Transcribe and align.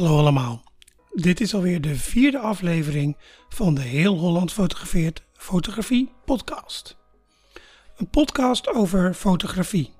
Hallo 0.00 0.18
allemaal. 0.18 0.62
Dit 1.12 1.40
is 1.40 1.54
alweer 1.54 1.80
de 1.80 1.96
vierde 1.96 2.38
aflevering 2.38 3.16
van 3.48 3.74
de 3.74 3.80
Heel 3.80 4.16
Holland 4.18 4.52
Fotografeert 4.52 5.24
Fotografie 5.32 6.12
podcast. 6.24 6.96
Een 7.96 8.10
podcast 8.10 8.68
over 8.68 9.14
fotografie. 9.14 9.92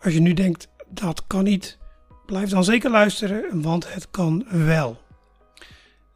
Als 0.00 0.14
je 0.14 0.20
nu 0.20 0.32
denkt 0.32 0.68
dat 0.88 1.26
kan 1.26 1.44
niet, 1.44 1.78
blijf 2.26 2.50
dan 2.50 2.64
zeker 2.64 2.90
luisteren, 2.90 3.62
want 3.62 3.92
het 3.92 4.10
kan 4.10 4.46
wel. 4.50 5.00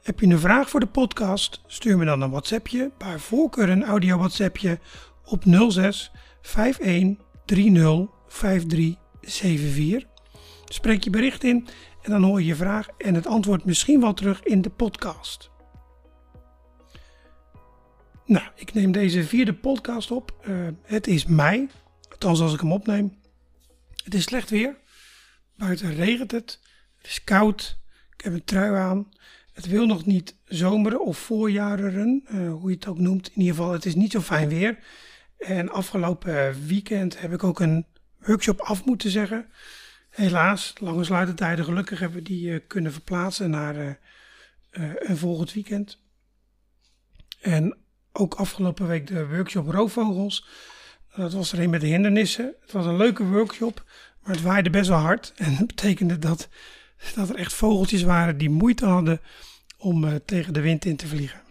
Heb 0.03 0.21
je 0.21 0.27
een 0.27 0.39
vraag 0.39 0.71
voor 0.71 0.81
de 0.81 0.87
podcast? 0.87 1.63
Stuur 1.67 1.99
me 1.99 2.05
dan 2.05 2.21
een 2.21 2.31
WhatsAppje, 2.31 2.91
bij 2.99 3.19
voorkeur 3.19 3.69
een 3.69 3.85
audio 3.85 4.17
WhatsAppje 4.17 4.79
op 5.25 5.43
06 5.69 6.11
51 6.43 7.25
30 7.45 8.07
5374. 8.29 10.15
Spreek 10.65 11.05
je 11.05 11.11
bericht 11.11 11.45
in 11.45 11.69
en 12.07 12.13
dan 12.13 12.23
hoor 12.23 12.41
je 12.41 12.47
je 12.47 12.55
vraag 12.55 12.89
en 12.99 13.15
het 13.15 13.27
antwoord 13.27 13.65
misschien 13.65 14.01
wel 14.01 14.15
terug 14.15 14.43
in 14.43 14.63
de 14.63 14.71
podcast. 14.71 15.51
Nou, 18.25 18.47
ik 18.55 18.75
neem 18.75 18.93
deze 18.93 19.25
vierde 19.25 19.55
podcast 19.55 20.11
op. 20.11 20.35
Uh, 20.49 20.69
het 20.83 21.07
is 21.07 21.25
mei, 21.25 21.69
althans 22.11 22.41
als 22.41 22.55
ik 22.55 22.61
hem 22.61 22.73
opneem. 22.73 23.19
Het 24.05 24.15
is 24.15 24.23
slecht 24.23 24.51
weer. 24.51 24.77
Buiten 25.57 25.95
regent 25.95 26.31
het. 26.31 26.61
Het 26.97 27.07
is 27.07 27.25
koud. 27.25 27.79
Ik 28.17 28.25
heb 28.25 28.33
een 28.33 28.45
trui 28.45 28.75
aan. 28.75 29.09
Het 29.53 29.67
wil 29.67 29.87
nog 29.87 30.07
niet 30.07 30.37
zomeren 30.45 31.05
of 31.05 31.19
voorjaren, 31.19 32.25
uh, 32.31 32.53
hoe 32.53 32.71
je 32.71 32.75
het 32.75 32.87
ook 32.87 32.99
noemt. 32.99 33.29
In 33.29 33.41
ieder 33.41 33.55
geval, 33.55 33.73
het 33.73 33.85
is 33.85 33.95
niet 33.95 34.13
zo 34.13 34.21
fijn 34.21 34.49
weer. 34.49 34.79
En 35.39 35.71
afgelopen 35.71 36.67
weekend 36.67 37.21
heb 37.21 37.33
ik 37.33 37.45
ook 37.45 37.61
een 37.61 37.87
workshop 38.19 38.61
af 38.61 38.85
moeten 38.85 39.11
zeggen. 39.11 39.47
Helaas, 40.17 40.73
lange 40.81 41.05
sluitertijden. 41.05 41.65
Gelukkig 41.65 41.99
hebben 41.99 42.19
we 42.19 42.25
die 42.25 42.49
uh, 42.49 42.61
kunnen 42.67 42.93
verplaatsen 42.93 43.51
naar 43.51 43.77
uh, 43.77 43.87
uh, 44.71 44.91
een 44.97 45.17
volgend 45.17 45.53
weekend. 45.53 45.99
En 47.41 47.77
ook 48.13 48.35
afgelopen 48.35 48.87
week 48.87 49.07
de 49.07 49.29
workshop 49.29 49.69
Roofvogels. 49.69 50.47
Dat 51.17 51.33
was 51.33 51.53
er 51.53 51.61
een 51.61 51.71
met 51.71 51.81
de 51.81 51.87
hindernissen. 51.87 52.55
Het 52.61 52.73
was 52.73 52.87
een 52.87 52.97
leuke 52.97 53.25
workshop, 53.25 53.85
maar 54.23 54.35
het 54.35 54.43
waaide 54.43 54.71
best 54.71 54.89
wel 54.89 54.99
hard. 54.99 55.33
En 55.37 55.57
dat 55.57 55.67
betekende 55.67 56.19
dat, 56.19 56.49
dat 57.15 57.29
er 57.29 57.37
echt 57.37 57.53
vogeltjes 57.53 58.03
waren 58.03 58.39
die 58.39 58.51
moeite 58.51 58.87
hadden 58.87 59.21
om 59.79 60.25
tegen 60.25 60.53
de 60.53 60.61
wind 60.61 60.85
in 60.85 60.97
te 60.97 61.07
vliegen. 61.07 61.43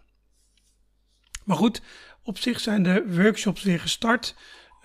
Maar 1.43 1.57
goed, 1.57 1.81
op 2.23 2.37
zich 2.37 2.59
zijn 2.59 2.83
de 2.83 3.13
workshops 3.15 3.63
weer 3.63 3.79
gestart. 3.79 4.35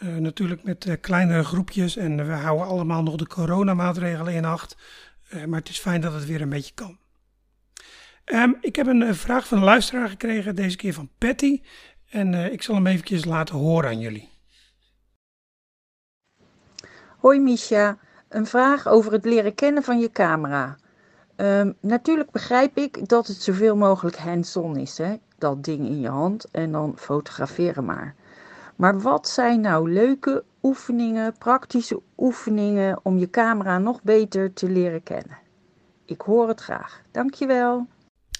Uh, 0.02 0.16
natuurlijk 0.16 0.62
met 0.62 0.84
uh, 0.84 0.94
kleinere 1.00 1.44
groepjes 1.44 1.96
en 1.96 2.26
we 2.26 2.32
houden 2.32 2.66
allemaal 2.66 3.02
nog 3.02 3.16
de 3.16 3.26
coronamaatregelen 3.26 4.34
in 4.34 4.44
acht. 4.44 4.76
Uh, 5.34 5.44
maar 5.44 5.58
het 5.58 5.68
is 5.68 5.78
fijn 5.78 6.00
dat 6.00 6.12
het 6.12 6.26
weer 6.26 6.40
een 6.40 6.48
beetje 6.48 6.74
kan. 6.74 6.98
Um, 8.24 8.56
ik 8.60 8.76
heb 8.76 8.86
een 8.86 9.14
vraag 9.14 9.46
van 9.46 9.58
een 9.58 9.64
luisteraar 9.64 10.08
gekregen, 10.08 10.56
deze 10.56 10.76
keer 10.76 10.92
van 10.92 11.10
Patty. 11.18 11.62
En 12.08 12.52
ik 12.52 12.62
zal 12.62 12.74
hem 12.74 12.86
eventjes 12.86 13.24
laten 13.24 13.54
horen 13.54 13.90
aan 13.90 14.00
jullie. 14.00 14.28
Hoi 17.18 17.40
Misha, 17.40 17.98
een 18.28 18.46
vraag 18.46 18.88
over 18.88 19.12
het 19.12 19.24
leren 19.24 19.54
kennen 19.54 19.82
van 19.82 19.98
je 19.98 20.10
camera. 20.10 20.76
Um, 21.36 21.76
natuurlijk 21.80 22.30
begrijp 22.30 22.76
ik 22.76 23.08
dat 23.08 23.26
het 23.26 23.42
zoveel 23.42 23.76
mogelijk 23.76 24.16
hands-on 24.16 24.76
is, 24.76 24.98
hè? 24.98 25.14
dat 25.38 25.64
ding 25.64 25.86
in 25.86 26.00
je 26.00 26.08
hand 26.08 26.44
en 26.50 26.72
dan 26.72 26.92
fotograferen 26.96 27.84
maar. 27.84 28.14
Maar 28.80 29.00
wat 29.00 29.28
zijn 29.28 29.60
nou 29.60 29.92
leuke 29.92 30.44
oefeningen, 30.62 31.38
praktische 31.38 32.02
oefeningen 32.18 33.00
om 33.02 33.18
je 33.18 33.30
camera 33.30 33.78
nog 33.78 34.02
beter 34.02 34.52
te 34.52 34.70
leren 34.70 35.02
kennen? 35.02 35.38
Ik 36.06 36.20
hoor 36.20 36.48
het 36.48 36.60
graag. 36.60 37.02
Dankjewel. 37.10 37.88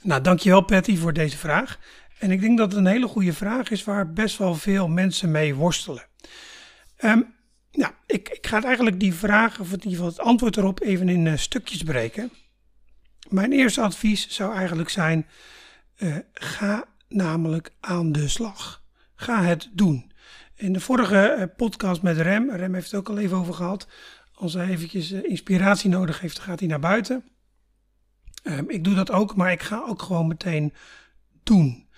Nou, 0.02 0.20
dankjewel 0.20 0.60
Patty 0.60 0.96
voor 0.96 1.12
deze 1.12 1.36
vraag. 1.36 1.78
En 2.18 2.30
ik 2.30 2.40
denk 2.40 2.58
dat 2.58 2.68
het 2.68 2.78
een 2.80 2.86
hele 2.86 3.06
goede 3.06 3.32
vraag 3.32 3.70
is 3.70 3.84
waar 3.84 4.12
best 4.12 4.38
wel 4.38 4.54
veel 4.54 4.88
mensen 4.88 5.30
mee 5.30 5.54
worstelen. 5.54 6.06
Um, 6.98 7.34
nou, 7.72 7.92
ik, 8.06 8.28
ik 8.28 8.46
ga 8.46 8.62
eigenlijk 8.62 9.00
die 9.00 9.14
vraag, 9.14 9.60
of 9.60 9.66
in 9.66 9.74
ieder 9.74 9.90
geval 9.90 10.06
het 10.06 10.20
antwoord 10.20 10.56
erop, 10.56 10.80
even 10.80 11.08
in 11.08 11.26
uh, 11.26 11.36
stukjes 11.36 11.82
breken. 11.82 12.30
Mijn 13.28 13.52
eerste 13.52 13.80
advies 13.80 14.28
zou 14.28 14.54
eigenlijk 14.54 14.88
zijn: 14.88 15.26
uh, 15.96 16.16
ga 16.32 16.84
namelijk 17.08 17.70
aan 17.80 18.12
de 18.12 18.28
slag. 18.28 18.82
Ga 19.14 19.42
het 19.42 19.70
doen. 19.72 20.08
In 20.60 20.72
de 20.72 20.80
vorige 20.80 21.52
podcast 21.56 22.02
met 22.02 22.16
Rem, 22.16 22.50
Rem 22.50 22.74
heeft 22.74 22.90
het 22.90 23.00
ook 23.00 23.08
al 23.08 23.18
even 23.18 23.36
over 23.36 23.54
gehad. 23.54 23.88
Als 24.32 24.54
hij 24.54 24.68
eventjes 24.68 25.12
inspiratie 25.12 25.90
nodig 25.90 26.20
heeft, 26.20 26.38
gaat 26.38 26.58
hij 26.58 26.68
naar 26.68 26.80
buiten. 26.80 27.24
Um, 28.44 28.70
ik 28.70 28.84
doe 28.84 28.94
dat 28.94 29.10
ook, 29.10 29.36
maar 29.36 29.52
ik 29.52 29.62
ga 29.62 29.84
ook 29.86 30.02
gewoon 30.02 30.26
meteen 30.26 30.72
doen. 31.42 31.88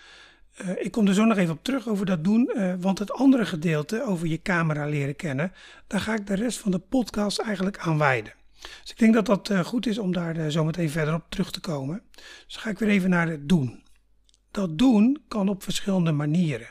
Uh, 0.60 0.84
ik 0.84 0.90
kom 0.90 1.06
er 1.06 1.14
zo 1.14 1.24
nog 1.24 1.36
even 1.36 1.54
op 1.54 1.64
terug 1.64 1.88
over 1.88 2.06
dat 2.06 2.24
doen, 2.24 2.50
want 2.80 2.98
het 2.98 3.12
andere 3.12 3.46
gedeelte 3.46 4.04
over 4.04 4.26
je 4.26 4.42
camera 4.42 4.86
leren 4.86 5.16
kennen, 5.16 5.52
daar 5.86 6.00
ga 6.00 6.14
ik 6.14 6.26
de 6.26 6.34
rest 6.34 6.58
van 6.58 6.70
de 6.70 6.78
podcast 6.78 7.38
eigenlijk 7.38 7.78
aan 7.78 7.98
wijden. 7.98 8.32
Dus 8.60 8.90
ik 8.90 8.98
denk 8.98 9.14
dat 9.14 9.26
dat 9.26 9.66
goed 9.66 9.86
is 9.86 9.98
om 9.98 10.12
daar 10.12 10.50
zo 10.50 10.64
meteen 10.64 10.90
verder 10.90 11.14
op 11.14 11.24
terug 11.28 11.50
te 11.50 11.60
komen. 11.60 12.02
Dus 12.46 12.56
ga 12.56 12.70
ik 12.70 12.78
weer 12.78 12.88
even 12.88 13.10
naar 13.10 13.28
het 13.28 13.48
doen. 13.48 13.82
Dat 14.50 14.78
doen 14.78 15.22
kan 15.28 15.48
op 15.48 15.62
verschillende 15.62 16.12
manieren. 16.12 16.68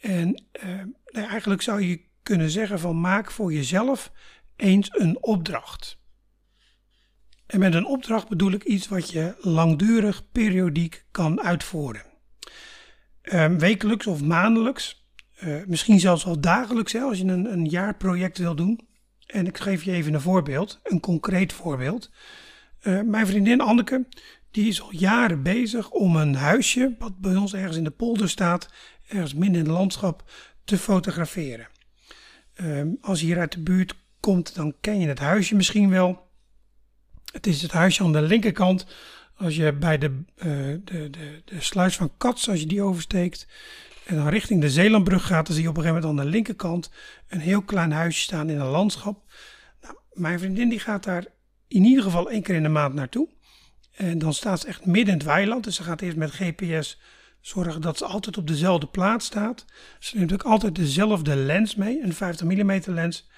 En 0.00 0.44
uh, 0.64 0.74
nou, 1.04 1.26
eigenlijk 1.26 1.62
zou 1.62 1.82
je 1.82 2.04
kunnen 2.22 2.50
zeggen 2.50 2.78
van 2.78 3.00
maak 3.00 3.30
voor 3.30 3.52
jezelf 3.52 4.12
eens 4.56 4.88
een 4.92 5.22
opdracht. 5.22 5.98
En 7.46 7.58
met 7.58 7.74
een 7.74 7.86
opdracht 7.86 8.28
bedoel 8.28 8.52
ik 8.52 8.64
iets 8.64 8.88
wat 8.88 9.10
je 9.10 9.34
langdurig, 9.38 10.30
periodiek 10.32 11.04
kan 11.10 11.40
uitvoeren. 11.40 12.04
Uh, 13.22 13.46
wekelijks 13.46 14.06
of 14.06 14.22
maandelijks, 14.22 15.06
uh, 15.44 15.64
misschien 15.66 16.00
zelfs 16.00 16.24
wel 16.24 16.40
dagelijks 16.40 16.92
hè, 16.92 17.00
als 17.00 17.18
je 17.18 17.24
een, 17.24 17.52
een 17.52 17.64
jaarproject 17.64 18.38
wil 18.38 18.54
doen. 18.54 18.88
En 19.26 19.46
ik 19.46 19.58
geef 19.58 19.82
je 19.82 19.92
even 19.92 20.14
een 20.14 20.20
voorbeeld, 20.20 20.80
een 20.82 21.00
concreet 21.00 21.52
voorbeeld. 21.52 22.10
Uh, 22.82 23.00
mijn 23.02 23.26
vriendin 23.26 23.60
Anneke, 23.60 24.06
die 24.50 24.68
is 24.68 24.82
al 24.82 24.92
jaren 24.94 25.42
bezig 25.42 25.90
om 25.90 26.16
een 26.16 26.34
huisje, 26.34 26.94
wat 26.98 27.18
bij 27.18 27.36
ons 27.36 27.54
ergens 27.54 27.76
in 27.76 27.84
de 27.84 27.90
polder 27.90 28.28
staat, 28.28 28.68
ergens 29.10 29.34
midden 29.34 29.58
in 29.58 29.64
het 29.64 29.76
landschap, 29.76 30.30
te 30.64 30.78
fotograferen. 30.78 31.68
Um, 32.60 32.98
als 33.00 33.20
je 33.20 33.26
hier 33.26 33.38
uit 33.38 33.52
de 33.52 33.60
buurt 33.60 33.94
komt, 34.20 34.54
dan 34.54 34.74
ken 34.80 35.00
je 35.00 35.08
het 35.08 35.18
huisje 35.18 35.54
misschien 35.54 35.90
wel. 35.90 36.28
Het 37.32 37.46
is 37.46 37.62
het 37.62 37.72
huisje 37.72 38.02
aan 38.02 38.12
de 38.12 38.22
linkerkant. 38.22 38.86
Als 39.36 39.56
je 39.56 39.72
bij 39.72 39.98
de, 39.98 40.22
uh, 40.36 40.44
de, 40.84 41.10
de, 41.10 41.42
de 41.44 41.60
sluis 41.60 41.96
van 41.96 42.12
Kats, 42.16 42.48
als 42.48 42.60
je 42.60 42.66
die 42.66 42.82
oversteekt, 42.82 43.46
en 44.06 44.16
dan 44.16 44.28
richting 44.28 44.60
de 44.60 44.70
Zeelandbrug 44.70 45.26
gaat, 45.26 45.46
dan 45.46 45.54
zie 45.54 45.64
je 45.64 45.70
op 45.70 45.76
een 45.76 45.82
gegeven 45.82 46.02
moment 46.02 46.20
aan 46.20 46.26
de 46.26 46.36
linkerkant 46.36 46.90
een 47.28 47.40
heel 47.40 47.62
klein 47.62 47.92
huisje 47.92 48.22
staan 48.22 48.50
in 48.50 48.60
een 48.60 48.66
landschap. 48.66 49.22
Nou, 49.82 49.96
mijn 50.12 50.38
vriendin 50.38 50.68
die 50.68 50.80
gaat 50.80 51.04
daar 51.04 51.24
in 51.68 51.84
ieder 51.84 52.04
geval 52.04 52.30
één 52.30 52.42
keer 52.42 52.54
in 52.54 52.62
de 52.62 52.68
maand 52.68 52.94
naartoe. 52.94 53.28
En 53.92 54.18
dan 54.18 54.34
staat 54.34 54.60
ze 54.60 54.66
echt 54.66 54.86
midden 54.86 55.12
in 55.12 55.18
het 55.18 55.28
weiland. 55.28 55.64
Dus 55.64 55.76
ze 55.76 55.82
gaat 55.82 56.00
eerst 56.00 56.16
met 56.16 56.30
GPS 56.30 57.00
zorgen 57.40 57.80
dat 57.80 57.98
ze 57.98 58.04
altijd 58.04 58.36
op 58.36 58.46
dezelfde 58.46 58.86
plaats 58.86 59.26
staat. 59.26 59.64
Ze 59.98 60.16
neemt 60.16 60.32
ook 60.32 60.42
altijd 60.42 60.74
dezelfde 60.74 61.36
lens 61.36 61.74
mee, 61.74 62.02
een 62.02 62.14
50 62.14 62.46
mm 62.46 62.80
lens. 62.84 63.28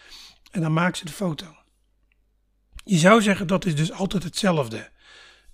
En 0.50 0.60
dan 0.60 0.72
maakt 0.72 0.96
ze 0.96 1.04
de 1.04 1.12
foto. 1.12 1.46
Je 2.84 2.98
zou 2.98 3.22
zeggen 3.22 3.46
dat 3.46 3.64
is 3.64 3.76
dus 3.76 3.92
altijd 3.92 4.22
hetzelfde. 4.22 4.90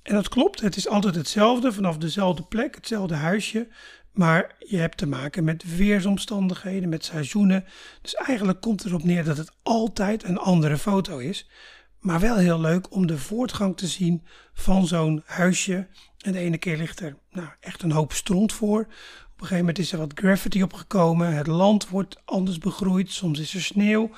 En 0.02 0.14
dat 0.14 0.28
klopt, 0.28 0.60
het 0.60 0.76
is 0.76 0.88
altijd 0.88 1.14
hetzelfde, 1.14 1.72
vanaf 1.72 1.96
dezelfde 1.96 2.42
plek, 2.42 2.74
hetzelfde 2.74 3.14
huisje. 3.14 3.68
Maar 4.12 4.56
je 4.58 4.76
hebt 4.76 4.96
te 4.96 5.06
maken 5.06 5.44
met 5.44 5.76
weersomstandigheden, 5.76 6.88
met 6.88 7.04
seizoenen. 7.04 7.64
Dus 8.02 8.14
eigenlijk 8.14 8.60
komt 8.60 8.84
erop 8.84 9.04
neer 9.04 9.24
dat 9.24 9.36
het 9.36 9.52
altijd 9.62 10.24
een 10.24 10.38
andere 10.38 10.78
foto 10.78 11.18
is. 11.18 11.50
Maar 11.98 12.20
wel 12.20 12.36
heel 12.36 12.60
leuk 12.60 12.92
om 12.92 13.06
de 13.06 13.18
voortgang 13.18 13.76
te 13.76 13.86
zien 13.86 14.26
van 14.52 14.86
zo'n 14.86 15.22
huisje. 15.26 15.88
En 16.18 16.32
de 16.32 16.38
ene 16.38 16.58
keer 16.58 16.76
ligt 16.76 17.00
er 17.00 17.16
nou, 17.30 17.48
echt 17.60 17.82
een 17.82 17.92
hoop 17.92 18.12
stront 18.12 18.52
voor. 18.52 18.80
Op 18.80 19.44
een 19.44 19.46
gegeven 19.46 19.56
moment 19.56 19.78
is 19.78 19.92
er 19.92 19.98
wat 19.98 20.12
graffiti 20.14 20.62
opgekomen. 20.62 21.34
Het 21.34 21.46
land 21.46 21.88
wordt 21.88 22.22
anders 22.24 22.58
begroeid. 22.58 23.10
Soms 23.10 23.38
is 23.38 23.54
er 23.54 23.62
sneeuw. 23.62 24.10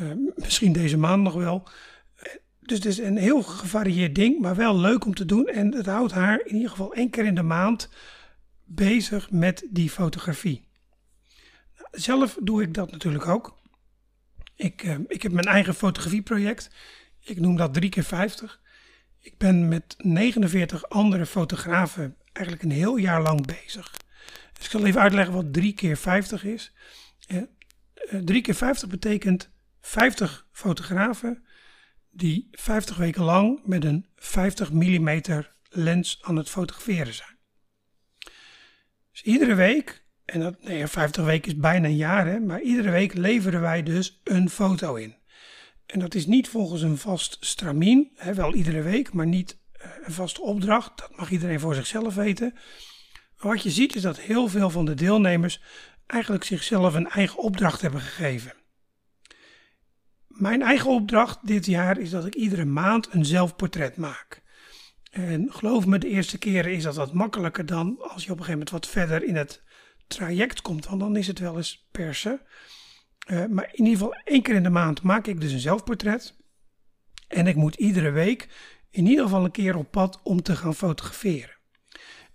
Uh, 0.00 0.12
misschien 0.34 0.72
deze 0.72 0.96
maand 0.96 1.22
nog 1.22 1.34
wel. 1.34 1.68
Dus 2.60 2.76
het 2.76 2.86
is 2.86 2.98
een 2.98 3.16
heel 3.16 3.42
gevarieerd 3.42 4.14
ding, 4.14 4.40
maar 4.40 4.56
wel 4.56 4.76
leuk 4.76 5.04
om 5.04 5.14
te 5.14 5.24
doen. 5.24 5.46
En 5.46 5.74
het 5.74 5.86
houdt 5.86 6.12
haar 6.12 6.40
in 6.44 6.54
ieder 6.54 6.70
geval 6.70 6.94
één 6.94 7.10
keer 7.10 7.24
in 7.24 7.34
de 7.34 7.42
maand 7.42 7.88
bezig 8.64 9.30
met 9.30 9.66
die 9.70 9.90
fotografie. 9.90 10.68
Zelf 11.90 12.38
doe 12.42 12.62
ik 12.62 12.74
dat 12.74 12.90
natuurlijk 12.90 13.26
ook. 13.26 13.58
Ik, 14.56 14.82
uh, 14.82 14.96
ik 15.06 15.22
heb 15.22 15.32
mijn 15.32 15.46
eigen 15.46 15.74
fotografieproject. 15.74 16.70
Ik 17.20 17.40
noem 17.40 17.56
dat 17.56 17.74
3 17.74 17.90
keer 17.90 18.04
50. 18.04 18.60
Ik 19.20 19.38
ben 19.38 19.68
met 19.68 19.94
49 19.98 20.88
andere 20.88 21.26
fotografen 21.26 22.16
eigenlijk 22.32 22.66
een 22.66 22.78
heel 22.78 22.96
jaar 22.96 23.22
lang 23.22 23.46
bezig. 23.46 23.96
Dus 24.52 24.64
ik 24.64 24.70
zal 24.70 24.86
even 24.86 25.00
uitleggen 25.00 25.34
wat 25.34 25.52
3 25.52 25.72
keer 25.72 25.96
50 25.96 26.44
is. 26.44 26.72
Uh, 27.28 27.42
3 28.24 28.40
keer 28.40 28.54
50 28.54 28.88
betekent 28.88 29.50
50 29.80 30.46
fotografen 30.52 31.44
die 32.10 32.48
50 32.50 32.96
weken 32.96 33.22
lang 33.22 33.60
met 33.64 33.84
een 33.84 34.06
50 34.16 34.72
mm 34.72 35.22
lens 35.68 36.18
aan 36.22 36.36
het 36.36 36.48
fotograferen 36.48 37.14
zijn. 37.14 37.36
Dus 39.10 39.22
iedere 39.22 39.54
week, 39.54 40.04
en 40.24 40.40
dat, 40.40 40.62
nee, 40.62 40.86
50 40.86 41.24
weken 41.24 41.52
is 41.52 41.58
bijna 41.58 41.86
een 41.86 41.96
jaar, 41.96 42.26
hè, 42.26 42.40
maar 42.40 42.60
iedere 42.60 42.90
week 42.90 43.14
leveren 43.14 43.60
wij 43.60 43.82
dus 43.82 44.20
een 44.24 44.50
foto 44.50 44.94
in. 44.94 45.17
En 45.88 45.98
dat 45.98 46.14
is 46.14 46.26
niet 46.26 46.48
volgens 46.48 46.82
een 46.82 46.98
vast 46.98 47.36
stramien, 47.40 48.10
hè, 48.14 48.34
wel 48.34 48.54
iedere 48.54 48.82
week, 48.82 49.12
maar 49.12 49.26
niet 49.26 49.58
uh, 49.76 49.90
een 50.02 50.12
vaste 50.12 50.40
opdracht. 50.40 50.98
Dat 50.98 51.16
mag 51.16 51.30
iedereen 51.30 51.60
voor 51.60 51.74
zichzelf 51.74 52.14
weten. 52.14 52.54
Wat 53.36 53.62
je 53.62 53.70
ziet 53.70 53.94
is 53.94 54.02
dat 54.02 54.20
heel 54.20 54.48
veel 54.48 54.70
van 54.70 54.84
de 54.84 54.94
deelnemers 54.94 55.60
eigenlijk 56.06 56.44
zichzelf 56.44 56.94
een 56.94 57.08
eigen 57.08 57.38
opdracht 57.38 57.80
hebben 57.80 58.00
gegeven. 58.00 58.52
Mijn 60.26 60.62
eigen 60.62 60.90
opdracht 60.90 61.46
dit 61.46 61.66
jaar 61.66 61.98
is 61.98 62.10
dat 62.10 62.26
ik 62.26 62.34
iedere 62.34 62.64
maand 62.64 63.08
een 63.10 63.24
zelfportret 63.24 63.96
maak. 63.96 64.42
En 65.10 65.52
geloof 65.52 65.86
me, 65.86 65.98
de 65.98 66.08
eerste 66.08 66.38
keren 66.38 66.72
is 66.72 66.82
dat 66.82 66.96
wat 66.96 67.12
makkelijker 67.12 67.66
dan 67.66 67.96
als 67.98 68.24
je 68.24 68.32
op 68.32 68.38
een 68.38 68.44
gegeven 68.44 68.50
moment 68.52 68.70
wat 68.70 68.86
verder 68.86 69.22
in 69.22 69.36
het 69.36 69.62
traject 70.06 70.62
komt, 70.62 70.86
want 70.86 71.00
dan 71.00 71.16
is 71.16 71.26
het 71.26 71.38
wel 71.38 71.56
eens 71.56 71.88
persen. 71.90 72.40
Uh, 73.30 73.46
maar 73.46 73.68
in 73.72 73.84
ieder 73.84 73.98
geval 73.98 74.14
één 74.24 74.42
keer 74.42 74.54
in 74.54 74.62
de 74.62 74.70
maand 74.70 75.02
maak 75.02 75.26
ik 75.26 75.40
dus 75.40 75.52
een 75.52 75.58
zelfportret. 75.58 76.36
En 77.28 77.46
ik 77.46 77.56
moet 77.56 77.74
iedere 77.74 78.10
week 78.10 78.48
in 78.90 79.06
ieder 79.06 79.24
geval 79.24 79.44
een 79.44 79.50
keer 79.50 79.76
op 79.76 79.90
pad 79.90 80.20
om 80.22 80.42
te 80.42 80.56
gaan 80.56 80.74
fotograferen. 80.74 81.56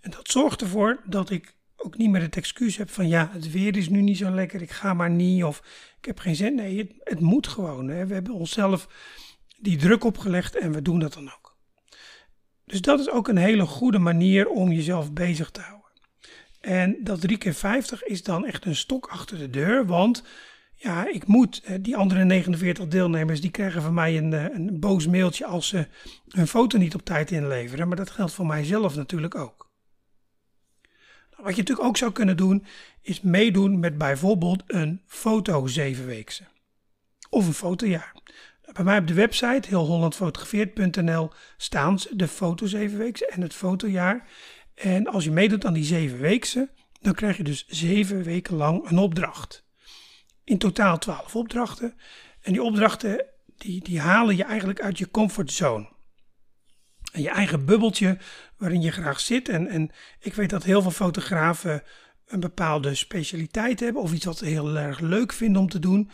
En 0.00 0.10
dat 0.10 0.30
zorgt 0.30 0.60
ervoor 0.60 1.00
dat 1.06 1.30
ik 1.30 1.54
ook 1.76 1.96
niet 1.96 2.10
meer 2.10 2.20
het 2.20 2.36
excuus 2.36 2.76
heb 2.76 2.90
van 2.90 3.08
ja, 3.08 3.30
het 3.32 3.50
weer 3.50 3.76
is 3.76 3.88
nu 3.88 4.00
niet 4.00 4.16
zo 4.16 4.30
lekker, 4.30 4.62
ik 4.62 4.70
ga 4.70 4.94
maar 4.94 5.10
niet 5.10 5.44
of 5.44 5.62
ik 5.98 6.04
heb 6.04 6.18
geen 6.18 6.36
zin. 6.36 6.54
Nee, 6.54 6.78
het, 6.78 6.92
het 6.98 7.20
moet 7.20 7.46
gewoon. 7.46 7.88
Hè. 7.88 8.06
We 8.06 8.14
hebben 8.14 8.32
onszelf 8.32 8.88
die 9.58 9.76
druk 9.76 10.04
opgelegd 10.04 10.56
en 10.56 10.72
we 10.72 10.82
doen 10.82 10.98
dat 10.98 11.12
dan 11.12 11.32
ook. 11.36 11.56
Dus 12.64 12.80
dat 12.80 13.00
is 13.00 13.10
ook 13.10 13.28
een 13.28 13.36
hele 13.36 13.66
goede 13.66 13.98
manier 13.98 14.48
om 14.48 14.72
jezelf 14.72 15.12
bezig 15.12 15.50
te 15.50 15.60
houden. 15.60 15.90
En 16.60 16.96
dat 17.00 17.20
3 17.20 17.38
keer 17.38 17.54
50 17.54 18.04
is 18.04 18.22
dan 18.22 18.46
echt 18.46 18.64
een 18.64 18.76
stok 18.76 19.06
achter 19.06 19.38
de 19.38 19.50
deur, 19.50 19.86
want 19.86 20.24
ja, 20.74 21.12
ik 21.12 21.26
moet, 21.26 21.62
die 21.80 21.96
andere 21.96 22.24
49 22.24 22.88
deelnemers, 22.88 23.40
die 23.40 23.50
krijgen 23.50 23.82
van 23.82 23.94
mij 23.94 24.16
een, 24.16 24.32
eh, 24.32 24.54
een 24.54 24.80
boos 24.80 25.06
mailtje 25.06 25.46
als 25.46 25.68
ze 25.68 25.86
hun 26.28 26.46
foto 26.46 26.78
niet 26.78 26.94
op 26.94 27.04
tijd 27.04 27.30
inleveren. 27.30 27.88
Maar 27.88 27.96
dat 27.96 28.10
geldt 28.10 28.32
voor 28.32 28.46
mijzelf 28.46 28.96
natuurlijk 28.96 29.34
ook. 29.34 29.70
Nou, 31.30 31.42
wat 31.42 31.54
je 31.54 31.60
natuurlijk 31.60 31.88
ook 31.88 31.96
zou 31.96 32.12
kunnen 32.12 32.36
doen, 32.36 32.64
is 33.00 33.20
meedoen 33.20 33.78
met 33.78 33.98
bijvoorbeeld 33.98 34.62
een 34.66 35.00
foto 35.06 35.66
zevenweekse. 35.66 36.44
Of 37.30 37.46
een 37.46 37.54
fotojaar. 37.54 38.14
Bij 38.72 38.84
mij 38.84 38.98
op 38.98 39.06
de 39.06 39.14
website 39.14 39.68
heelhollandfotografeerd.nl 39.68 41.30
staan 41.56 41.98
de 42.10 42.28
foto's 42.28 42.70
zevenweekse 42.70 43.26
en 43.26 43.40
het 43.40 43.54
fotojaar. 43.54 44.28
En 44.74 45.06
als 45.06 45.24
je 45.24 45.30
meedoet 45.30 45.64
aan 45.64 45.72
die 45.72 45.84
zevenweekse, 45.84 46.68
dan 47.00 47.14
krijg 47.14 47.36
je 47.36 47.42
dus 47.42 47.66
zeven 47.66 48.22
weken 48.22 48.56
lang 48.56 48.90
een 48.90 48.98
opdracht. 48.98 49.63
In 50.44 50.58
totaal 50.58 50.98
twaalf 50.98 51.36
opdrachten. 51.36 51.94
En 52.40 52.52
die 52.52 52.62
opdrachten 52.62 53.24
die, 53.56 53.82
die 53.82 54.00
halen 54.00 54.36
je 54.36 54.44
eigenlijk 54.44 54.80
uit 54.80 54.98
je 54.98 55.10
comfortzone. 55.10 55.92
En 57.12 57.22
je 57.22 57.28
eigen 57.28 57.64
bubbeltje 57.64 58.18
waarin 58.56 58.80
je 58.80 58.90
graag 58.90 59.20
zit. 59.20 59.48
En, 59.48 59.66
en 59.66 59.90
ik 60.20 60.34
weet 60.34 60.50
dat 60.50 60.62
heel 60.62 60.82
veel 60.82 60.90
fotografen 60.90 61.82
een 62.26 62.40
bepaalde 62.40 62.94
specialiteit 62.94 63.80
hebben 63.80 64.02
of 64.02 64.12
iets 64.12 64.24
wat 64.24 64.38
ze 64.38 64.44
heel 64.44 64.76
erg 64.76 65.00
leuk 65.00 65.32
vinden 65.32 65.62
om 65.62 65.68
te 65.68 65.78
doen. 65.78 66.10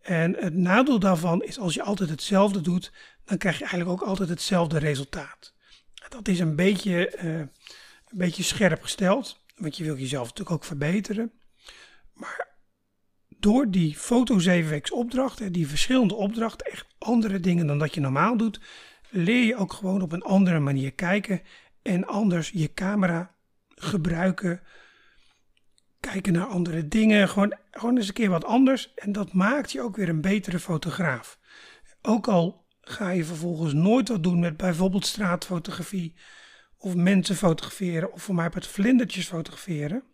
En 0.00 0.36
het 0.38 0.54
nadeel 0.54 0.98
daarvan 0.98 1.42
is 1.42 1.58
als 1.58 1.74
je 1.74 1.82
altijd 1.82 2.10
hetzelfde 2.10 2.60
doet, 2.60 2.92
dan 3.24 3.38
krijg 3.38 3.58
je 3.58 3.64
eigenlijk 3.64 4.02
ook 4.02 4.08
altijd 4.08 4.28
hetzelfde 4.28 4.78
resultaat. 4.78 5.54
Dat 6.08 6.28
is 6.28 6.38
een 6.38 6.56
beetje, 6.56 7.12
uh, 7.22 7.38
een 7.38 7.50
beetje 8.10 8.42
scherp 8.42 8.82
gesteld, 8.82 9.44
want 9.56 9.76
je 9.76 9.84
wil 9.84 9.96
jezelf 9.96 10.28
natuurlijk 10.28 10.56
ook 10.56 10.64
verbeteren. 10.64 11.32
Maar 12.12 12.51
door 13.42 13.70
die 13.70 13.96
foto 13.96 14.38
7 14.38 14.92
opdrachten, 14.92 15.52
die 15.52 15.68
verschillende 15.68 16.14
opdrachten, 16.14 16.66
echt 16.66 16.86
andere 16.98 17.40
dingen 17.40 17.66
dan 17.66 17.78
dat 17.78 17.94
je 17.94 18.00
normaal 18.00 18.36
doet, 18.36 18.60
leer 19.10 19.44
je 19.44 19.56
ook 19.56 19.72
gewoon 19.72 20.02
op 20.02 20.12
een 20.12 20.22
andere 20.22 20.58
manier 20.58 20.92
kijken 20.92 21.42
en 21.82 22.06
anders 22.06 22.50
je 22.50 22.74
camera 22.74 23.34
gebruiken. 23.68 24.60
Kijken 26.00 26.32
naar 26.32 26.46
andere 26.46 26.88
dingen, 26.88 27.28
gewoon, 27.28 27.56
gewoon 27.70 27.96
eens 27.96 28.08
een 28.08 28.14
keer 28.14 28.30
wat 28.30 28.44
anders. 28.44 28.94
En 28.94 29.12
dat 29.12 29.32
maakt 29.32 29.72
je 29.72 29.80
ook 29.80 29.96
weer 29.96 30.08
een 30.08 30.20
betere 30.20 30.58
fotograaf. 30.58 31.38
Ook 32.02 32.28
al 32.28 32.66
ga 32.80 33.10
je 33.10 33.24
vervolgens 33.24 33.72
nooit 33.72 34.08
wat 34.08 34.22
doen 34.22 34.40
met 34.40 34.56
bijvoorbeeld 34.56 35.06
straatfotografie 35.06 36.14
of 36.76 36.94
mensen 36.94 37.36
fotograferen 37.36 38.12
of 38.12 38.22
voor 38.22 38.34
mij 38.34 38.50
het 38.52 38.66
vlindertjes 38.66 39.26
fotograferen 39.26 40.04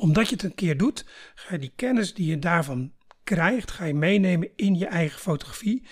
omdat 0.00 0.28
je 0.28 0.34
het 0.34 0.44
een 0.44 0.54
keer 0.54 0.76
doet, 0.76 1.06
ga 1.34 1.52
je 1.52 1.58
die 1.58 1.72
kennis 1.76 2.14
die 2.14 2.26
je 2.26 2.38
daarvan 2.38 2.92
krijgt, 3.24 3.70
ga 3.70 3.84
je 3.84 3.94
meenemen 3.94 4.50
in 4.56 4.74
je 4.74 4.86
eigen 4.86 5.20
fotografie. 5.20 5.86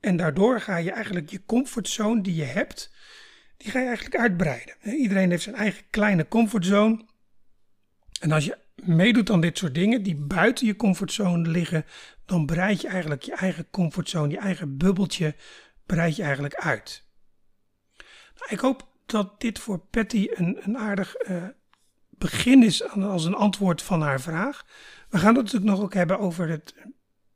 En 0.00 0.16
daardoor 0.16 0.60
ga 0.60 0.76
je 0.76 0.90
eigenlijk 0.90 1.30
je 1.30 1.44
comfortzone 1.44 2.22
die 2.22 2.34
je 2.34 2.44
hebt, 2.44 2.92
die 3.56 3.70
ga 3.70 3.78
je 3.78 3.86
eigenlijk 3.86 4.16
uitbreiden. 4.16 4.74
Iedereen 4.82 5.30
heeft 5.30 5.42
zijn 5.42 5.54
eigen 5.54 5.84
kleine 5.90 6.28
comfortzone. 6.28 7.04
En 8.20 8.32
als 8.32 8.44
je 8.44 8.58
meedoet 8.74 9.30
aan 9.30 9.40
dit 9.40 9.58
soort 9.58 9.74
dingen 9.74 10.02
die 10.02 10.16
buiten 10.16 10.66
je 10.66 10.76
comfortzone 10.76 11.48
liggen, 11.48 11.84
dan 12.26 12.46
breid 12.46 12.80
je 12.80 12.88
eigenlijk 12.88 13.22
je 13.22 13.34
eigen 13.34 13.70
comfortzone, 13.70 14.30
je 14.30 14.38
eigen 14.38 14.76
bubbeltje, 14.76 15.34
breid 15.86 16.16
je 16.16 16.22
eigenlijk 16.22 16.54
uit. 16.54 17.04
Nou, 18.34 18.48
ik 18.48 18.58
hoop 18.58 18.88
dat 19.06 19.40
dit 19.40 19.58
voor 19.58 19.78
Patty 19.78 20.28
een, 20.30 20.58
een 20.60 20.78
aardig 20.78 21.14
uh, 21.28 21.44
begin 22.22 22.62
is 22.62 22.90
als 22.90 23.24
een 23.24 23.34
antwoord 23.34 23.82
van 23.82 24.02
haar 24.02 24.20
vraag. 24.20 24.66
We 25.08 25.18
gaan 25.18 25.34
het 25.34 25.44
natuurlijk 25.44 25.72
nog 25.72 25.80
ook 25.80 25.94
hebben 25.94 26.18
over 26.18 26.48
het 26.48 26.74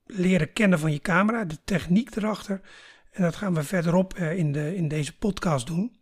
leren 0.07 0.53
kennen 0.53 0.79
van 0.79 0.93
je 0.93 1.01
camera, 1.01 1.45
de 1.45 1.59
techniek 1.65 2.17
erachter. 2.17 2.61
En 3.13 3.23
dat 3.23 3.37
gaan 3.37 3.55
we 3.55 3.63
verderop 3.63 4.15
eh, 4.15 4.39
in, 4.39 4.53
de, 4.53 4.77
in 4.77 4.89
deze 4.89 5.17
podcast 5.17 5.67
doen. 5.67 6.01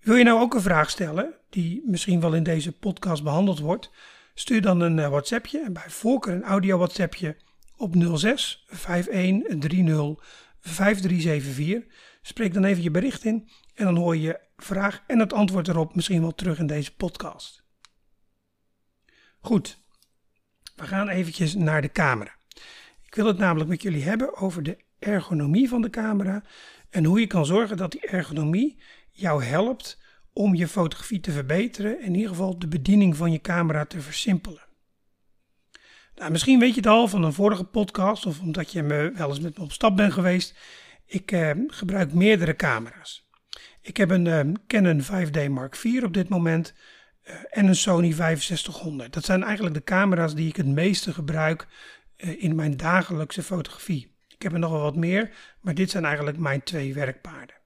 Wil 0.00 0.16
je 0.16 0.24
nou 0.24 0.40
ook 0.40 0.54
een 0.54 0.60
vraag 0.60 0.90
stellen, 0.90 1.34
die 1.50 1.82
misschien 1.86 2.20
wel 2.20 2.34
in 2.34 2.42
deze 2.42 2.72
podcast 2.72 3.22
behandeld 3.22 3.58
wordt? 3.58 3.90
Stuur 4.34 4.62
dan 4.62 4.80
een 4.80 4.98
eh, 4.98 5.08
WhatsAppje 5.08 5.60
en 5.60 5.72
bij 5.72 5.90
voorkeur 5.90 6.34
een 6.34 6.44
audio 6.44 6.76
WhatsAppje 6.76 7.36
op 7.76 7.94
06 8.14 8.66
51 8.86 9.58
30 9.58 10.24
5374. 10.60 11.94
Spreek 12.22 12.54
dan 12.54 12.64
even 12.64 12.82
je 12.82 12.90
bericht 12.90 13.24
in 13.24 13.50
en 13.74 13.84
dan 13.84 13.96
hoor 13.96 14.16
je 14.16 14.22
je 14.22 14.40
vraag 14.56 15.02
en 15.06 15.18
het 15.18 15.32
antwoord 15.32 15.68
erop 15.68 15.94
misschien 15.94 16.20
wel 16.20 16.34
terug 16.34 16.58
in 16.58 16.66
deze 16.66 16.96
podcast. 16.96 17.68
Goed, 19.42 19.78
we 20.76 20.86
gaan 20.86 21.08
eventjes 21.08 21.54
naar 21.54 21.82
de 21.82 21.92
camera. 21.92 22.36
Ik 23.02 23.14
wil 23.14 23.26
het 23.26 23.38
namelijk 23.38 23.70
met 23.70 23.82
jullie 23.82 24.02
hebben 24.02 24.36
over 24.36 24.62
de 24.62 24.78
ergonomie 24.98 25.68
van 25.68 25.82
de 25.82 25.90
camera 25.90 26.42
en 26.90 27.04
hoe 27.04 27.20
je 27.20 27.26
kan 27.26 27.46
zorgen 27.46 27.76
dat 27.76 27.92
die 27.92 28.06
ergonomie 28.06 28.82
jou 29.10 29.44
helpt 29.44 29.98
om 30.32 30.54
je 30.54 30.68
fotografie 30.68 31.20
te 31.20 31.32
verbeteren, 31.32 32.02
in 32.02 32.14
ieder 32.14 32.28
geval 32.28 32.58
de 32.58 32.68
bediening 32.68 33.16
van 33.16 33.32
je 33.32 33.40
camera 33.40 33.84
te 33.84 34.00
versimpelen. 34.00 34.68
Nou, 36.14 36.30
misschien 36.30 36.58
weet 36.58 36.74
je 36.74 36.80
het 36.80 36.86
al 36.86 37.08
van 37.08 37.22
een 37.22 37.32
vorige 37.32 37.64
podcast 37.64 38.26
of 38.26 38.40
omdat 38.40 38.72
je 38.72 38.82
me 38.82 39.12
wel 39.14 39.28
eens 39.28 39.40
met 39.40 39.58
me 39.58 39.64
op 39.64 39.72
stap 39.72 39.96
bent 39.96 40.12
geweest. 40.12 40.58
Ik 41.06 41.32
eh, 41.32 41.50
gebruik 41.66 42.12
meerdere 42.12 42.56
camera's. 42.56 43.28
Ik 43.80 43.96
heb 43.96 44.10
een 44.10 44.26
eh, 44.26 44.52
Canon 44.66 45.02
5D 45.02 45.50
Mark 45.50 45.74
IV 45.74 46.02
op 46.02 46.14
dit 46.14 46.28
moment 46.28 46.74
en 47.50 47.66
een 47.66 47.76
Sony 47.76 48.12
6500. 48.12 49.12
Dat 49.12 49.24
zijn 49.24 49.42
eigenlijk 49.42 49.74
de 49.74 49.84
camera's 49.84 50.34
die 50.34 50.48
ik 50.48 50.56
het 50.56 50.66
meeste 50.66 51.12
gebruik 51.12 51.66
eh, 52.16 52.42
in 52.42 52.54
mijn 52.54 52.76
dagelijkse 52.76 53.42
fotografie. 53.42 54.14
Ik 54.28 54.42
heb 54.42 54.52
er 54.52 54.58
nog 54.58 54.70
wel 54.70 54.80
wat 54.80 54.96
meer, 54.96 55.30
maar 55.60 55.74
dit 55.74 55.90
zijn 55.90 56.04
eigenlijk 56.04 56.38
mijn 56.38 56.62
twee 56.62 56.94
werkpaarden. 56.94 57.56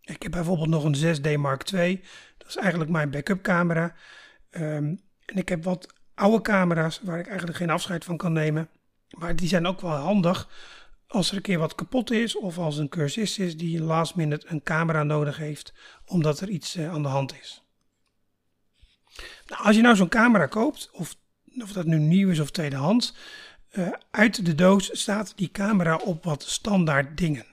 Ik 0.00 0.22
heb 0.22 0.32
bijvoorbeeld 0.32 0.68
nog 0.68 0.84
een 0.84 1.16
6D 1.16 1.38
Mark 1.38 1.70
II. 1.70 2.02
Dat 2.38 2.48
is 2.48 2.56
eigenlijk 2.56 2.90
mijn 2.90 3.10
backup 3.10 3.42
camera. 3.42 3.94
Um, 4.50 5.00
en 5.24 5.36
ik 5.36 5.48
heb 5.48 5.64
wat 5.64 5.94
oude 6.14 6.40
camera's 6.40 7.00
waar 7.02 7.18
ik 7.18 7.26
eigenlijk 7.26 7.56
geen 7.56 7.70
afscheid 7.70 8.04
van 8.04 8.16
kan 8.16 8.32
nemen. 8.32 8.68
Maar 9.18 9.36
die 9.36 9.48
zijn 9.48 9.66
ook 9.66 9.80
wel 9.80 9.90
handig 9.90 10.48
als 11.06 11.30
er 11.30 11.36
een 11.36 11.42
keer 11.42 11.58
wat 11.58 11.74
kapot 11.74 12.10
is 12.10 12.36
of 12.36 12.58
als 12.58 12.78
een 12.78 12.88
cursist 12.88 13.38
is 13.38 13.56
die 13.56 13.82
last 13.82 14.14
minute 14.14 14.46
een 14.48 14.62
camera 14.62 15.02
nodig 15.02 15.36
heeft 15.36 15.72
omdat 16.06 16.40
er 16.40 16.48
iets 16.48 16.76
uh, 16.76 16.92
aan 16.92 17.02
de 17.02 17.08
hand 17.08 17.34
is. 17.40 17.63
Nou, 19.46 19.62
als 19.62 19.76
je 19.76 19.82
nou 19.82 19.96
zo'n 19.96 20.08
camera 20.08 20.46
koopt, 20.46 20.90
of, 20.92 21.16
of 21.62 21.72
dat 21.72 21.86
nu 21.86 21.98
nieuw 21.98 22.30
is 22.30 22.40
of 22.40 22.50
tweedehands, 22.50 23.14
uh, 23.72 23.88
uit 24.10 24.46
de 24.46 24.54
doos 24.54 25.00
staat 25.00 25.32
die 25.36 25.50
camera 25.50 25.96
op 25.96 26.24
wat 26.24 26.42
standaard 26.42 27.16
dingen. 27.16 27.46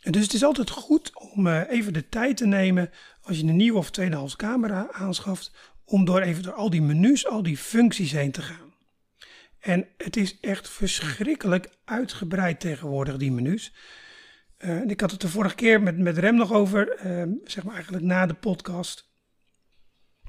En 0.00 0.12
dus 0.12 0.22
het 0.22 0.32
is 0.32 0.44
altijd 0.44 0.70
goed 0.70 1.12
om 1.32 1.46
uh, 1.46 1.70
even 1.70 1.92
de 1.92 2.08
tijd 2.08 2.36
te 2.36 2.46
nemen 2.46 2.90
als 3.22 3.36
je 3.38 3.44
een 3.44 3.56
nieuwe 3.56 3.78
of 3.78 3.90
tweedehands 3.90 4.36
camera 4.36 4.88
aanschaft, 4.92 5.52
om 5.84 6.04
door 6.04 6.20
even 6.20 6.42
door 6.42 6.52
al 6.52 6.70
die 6.70 6.82
menus, 6.82 7.26
al 7.26 7.42
die 7.42 7.56
functies 7.56 8.12
heen 8.12 8.32
te 8.32 8.42
gaan. 8.42 8.72
En 9.60 9.86
het 9.96 10.16
is 10.16 10.40
echt 10.40 10.68
verschrikkelijk 10.68 11.68
uitgebreid 11.84 12.60
tegenwoordig, 12.60 13.16
die 13.16 13.32
menus. 13.32 13.74
Uh, 14.58 14.84
ik 14.90 15.00
had 15.00 15.10
het 15.10 15.20
de 15.20 15.28
vorige 15.28 15.54
keer 15.54 15.82
met, 15.82 15.98
met 15.98 16.18
Rem 16.18 16.34
nog 16.34 16.52
over, 16.52 16.96
zeg 17.44 17.64
maar 17.64 17.74
eigenlijk 17.74 18.04
na 18.04 18.26
de 18.26 18.34
podcast, 18.34 19.13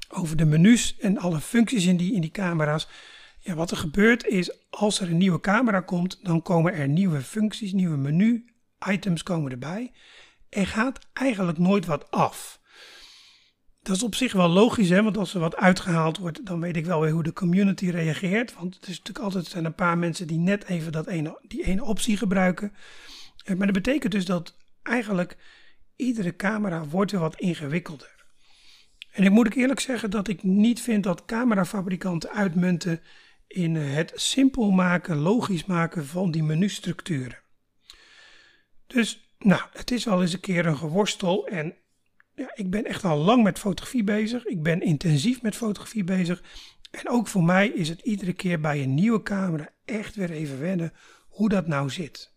over 0.08 0.36
de 0.36 0.44
menus 0.44 0.96
en 0.98 1.18
alle 1.18 1.40
functies 1.40 1.86
in 1.86 1.96
die, 1.96 2.14
in 2.14 2.20
die 2.20 2.30
camera's. 2.30 2.88
Ja, 3.40 3.54
wat 3.54 3.70
er 3.70 3.76
gebeurt 3.76 4.26
is, 4.26 4.70
als 4.70 5.00
er 5.00 5.10
een 5.10 5.16
nieuwe 5.16 5.40
camera 5.40 5.80
komt, 5.80 6.18
dan 6.22 6.42
komen 6.42 6.74
er 6.74 6.88
nieuwe 6.88 7.20
functies, 7.20 7.72
nieuwe 7.72 7.96
menu-items 7.96 9.22
komen 9.22 9.50
erbij. 9.50 9.92
Er 10.48 10.66
gaat 10.66 11.06
eigenlijk 11.12 11.58
nooit 11.58 11.86
wat 11.86 12.10
af. 12.10 12.60
Dat 13.82 13.96
is 13.96 14.02
op 14.02 14.14
zich 14.14 14.32
wel 14.32 14.48
logisch, 14.48 14.88
hè? 14.88 15.02
want 15.02 15.16
als 15.16 15.34
er 15.34 15.40
wat 15.40 15.56
uitgehaald 15.56 16.18
wordt, 16.18 16.46
dan 16.46 16.60
weet 16.60 16.76
ik 16.76 16.86
wel 16.86 17.00
weer 17.00 17.10
hoe 17.10 17.22
de 17.22 17.32
community 17.32 17.88
reageert. 17.88 18.54
Want 18.54 18.74
het 18.74 18.82
is 18.82 18.98
natuurlijk 18.98 19.24
altijd 19.24 19.46
zijn 19.46 19.64
een 19.64 19.74
paar 19.74 19.98
mensen 19.98 20.26
die 20.26 20.38
net 20.38 20.64
even 20.64 20.92
dat 20.92 21.06
ene, 21.06 21.40
die 21.42 21.64
ene 21.64 21.84
optie 21.84 22.16
gebruiken. 22.16 22.72
Eh, 23.44 23.56
maar 23.56 23.66
dat 23.66 23.82
betekent 23.82 24.12
dus 24.12 24.24
dat 24.24 24.56
eigenlijk 24.82 25.36
iedere 25.96 26.36
camera 26.36 26.84
wordt 26.84 27.12
wat 27.12 27.36
ingewikkelder. 27.36 28.15
En 29.16 29.24
ik 29.24 29.30
moet 29.30 29.46
ik 29.46 29.54
eerlijk 29.54 29.80
zeggen 29.80 30.10
dat 30.10 30.28
ik 30.28 30.42
niet 30.42 30.80
vind 30.80 31.04
dat 31.04 31.24
camerafabrikanten 31.24 32.30
uitmunten 32.30 33.00
in 33.46 33.74
het 33.74 34.12
simpel 34.14 34.70
maken, 34.70 35.16
logisch 35.16 35.64
maken 35.64 36.06
van 36.06 36.30
die 36.30 36.42
menustructuren. 36.42 37.38
Dus, 38.86 39.30
nou, 39.38 39.62
het 39.72 39.90
is 39.90 40.04
wel 40.04 40.22
eens 40.22 40.32
een 40.32 40.40
keer 40.40 40.66
een 40.66 40.76
geworstel 40.76 41.46
en 41.46 41.74
ja, 42.34 42.50
ik 42.54 42.70
ben 42.70 42.84
echt 42.84 43.04
al 43.04 43.18
lang 43.18 43.42
met 43.42 43.58
fotografie 43.58 44.04
bezig. 44.04 44.44
Ik 44.44 44.62
ben 44.62 44.80
intensief 44.80 45.42
met 45.42 45.56
fotografie 45.56 46.04
bezig. 46.04 46.42
En 46.90 47.08
ook 47.08 47.28
voor 47.28 47.44
mij 47.44 47.68
is 47.68 47.88
het 47.88 48.00
iedere 48.00 48.32
keer 48.32 48.60
bij 48.60 48.82
een 48.82 48.94
nieuwe 48.94 49.22
camera 49.22 49.68
echt 49.84 50.14
weer 50.14 50.30
even 50.30 50.60
wennen 50.60 50.92
hoe 51.28 51.48
dat 51.48 51.66
nou 51.66 51.90
zit. 51.90 52.34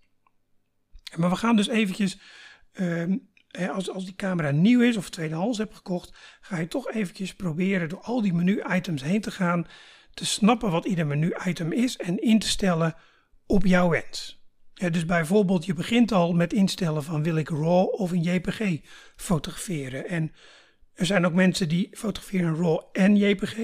Maar 1.15 1.29
we 1.29 1.35
gaan 1.35 1.55
dus 1.55 1.67
eventjes, 1.67 2.19
als, 3.51 3.89
als 3.89 4.05
die 4.05 4.15
camera 4.15 4.51
nieuw 4.51 4.81
is 4.81 4.97
of 4.97 5.09
tweedehands 5.09 5.57
hebt 5.57 5.75
gekocht, 5.75 6.13
ga 6.41 6.57
je 6.57 6.67
toch 6.67 6.91
eventjes 6.91 7.35
proberen 7.35 7.89
door 7.89 8.01
al 8.01 8.21
die 8.21 8.33
menu-items 8.33 9.03
heen 9.03 9.21
te 9.21 9.31
gaan, 9.31 9.67
te 10.13 10.25
snappen 10.25 10.71
wat 10.71 10.85
ieder 10.85 11.07
menu-item 11.07 11.71
is 11.71 11.97
en 11.97 12.21
in 12.21 12.39
te 12.39 12.47
stellen 12.47 12.95
op 13.45 13.65
jouw 13.65 13.89
wens. 13.89 14.39
Dus 14.73 15.05
bijvoorbeeld, 15.05 15.65
je 15.65 15.73
begint 15.73 16.11
al 16.11 16.33
met 16.33 16.53
instellen 16.53 17.03
van 17.03 17.23
wil 17.23 17.35
ik 17.35 17.49
RAW 17.49 17.87
of 18.01 18.11
een 18.11 18.21
JPG 18.21 18.79
fotograferen. 19.15 20.07
En 20.07 20.31
er 20.93 21.05
zijn 21.05 21.25
ook 21.25 21.33
mensen 21.33 21.69
die 21.69 21.89
fotograferen 21.91 22.55
RAW 22.55 22.79
en 22.91 23.15
JPG. 23.15 23.57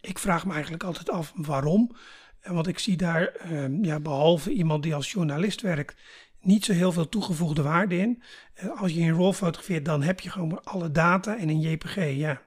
Ik 0.00 0.18
vraag 0.18 0.46
me 0.46 0.52
eigenlijk 0.52 0.84
altijd 0.84 1.10
af 1.10 1.32
waarom. 1.34 1.96
Want 2.42 2.66
ik 2.66 2.78
zie 2.78 2.96
daar, 2.96 3.26
ehm, 3.26 3.84
ja, 3.84 4.00
behalve 4.00 4.52
iemand 4.52 4.82
die 4.82 4.94
als 4.94 5.12
journalist 5.12 5.60
werkt, 5.60 5.96
niet 6.44 6.64
zo 6.64 6.72
heel 6.72 6.92
veel 6.92 7.08
toegevoegde 7.08 7.62
waarde 7.62 7.98
in. 7.98 8.22
Eh, 8.54 8.80
als 8.80 8.92
je 8.92 9.00
in 9.00 9.14
RAW 9.14 9.32
fotografeert, 9.32 9.84
dan 9.84 10.02
heb 10.02 10.20
je 10.20 10.30
gewoon 10.30 10.64
alle 10.64 10.90
data 10.90 11.36
en 11.36 11.50
in 11.50 11.60
JPG, 11.60 11.94
ja. 11.94 12.42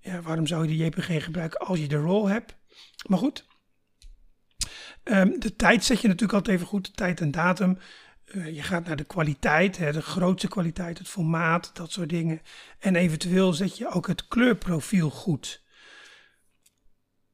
ja. 0.00 0.20
Waarom 0.22 0.46
zou 0.46 0.68
je 0.68 0.76
de 0.76 0.84
JPG 0.84 1.24
gebruiken 1.24 1.60
als 1.60 1.78
je 1.78 1.88
de 1.88 2.00
RAW 2.00 2.26
hebt? 2.28 2.56
Maar 3.06 3.18
goed, 3.18 3.46
Um, 5.04 5.40
de 5.40 5.56
tijd 5.56 5.84
zet 5.84 6.00
je 6.00 6.06
natuurlijk 6.06 6.32
altijd 6.32 6.56
even 6.56 6.68
goed, 6.68 6.86
de 6.86 6.92
tijd 6.92 7.20
en 7.20 7.30
datum. 7.30 7.78
Uh, 8.24 8.54
je 8.54 8.62
gaat 8.62 8.86
naar 8.86 8.96
de 8.96 9.04
kwaliteit, 9.04 9.78
hè, 9.78 9.92
de 9.92 10.02
grootste 10.02 10.48
kwaliteit, 10.48 10.98
het 10.98 11.08
formaat, 11.08 11.70
dat 11.74 11.92
soort 11.92 12.08
dingen. 12.08 12.40
En 12.78 12.96
eventueel 12.96 13.52
zet 13.52 13.78
je 13.78 13.88
ook 13.88 14.06
het 14.06 14.28
kleurprofiel 14.28 15.10
goed. 15.10 15.62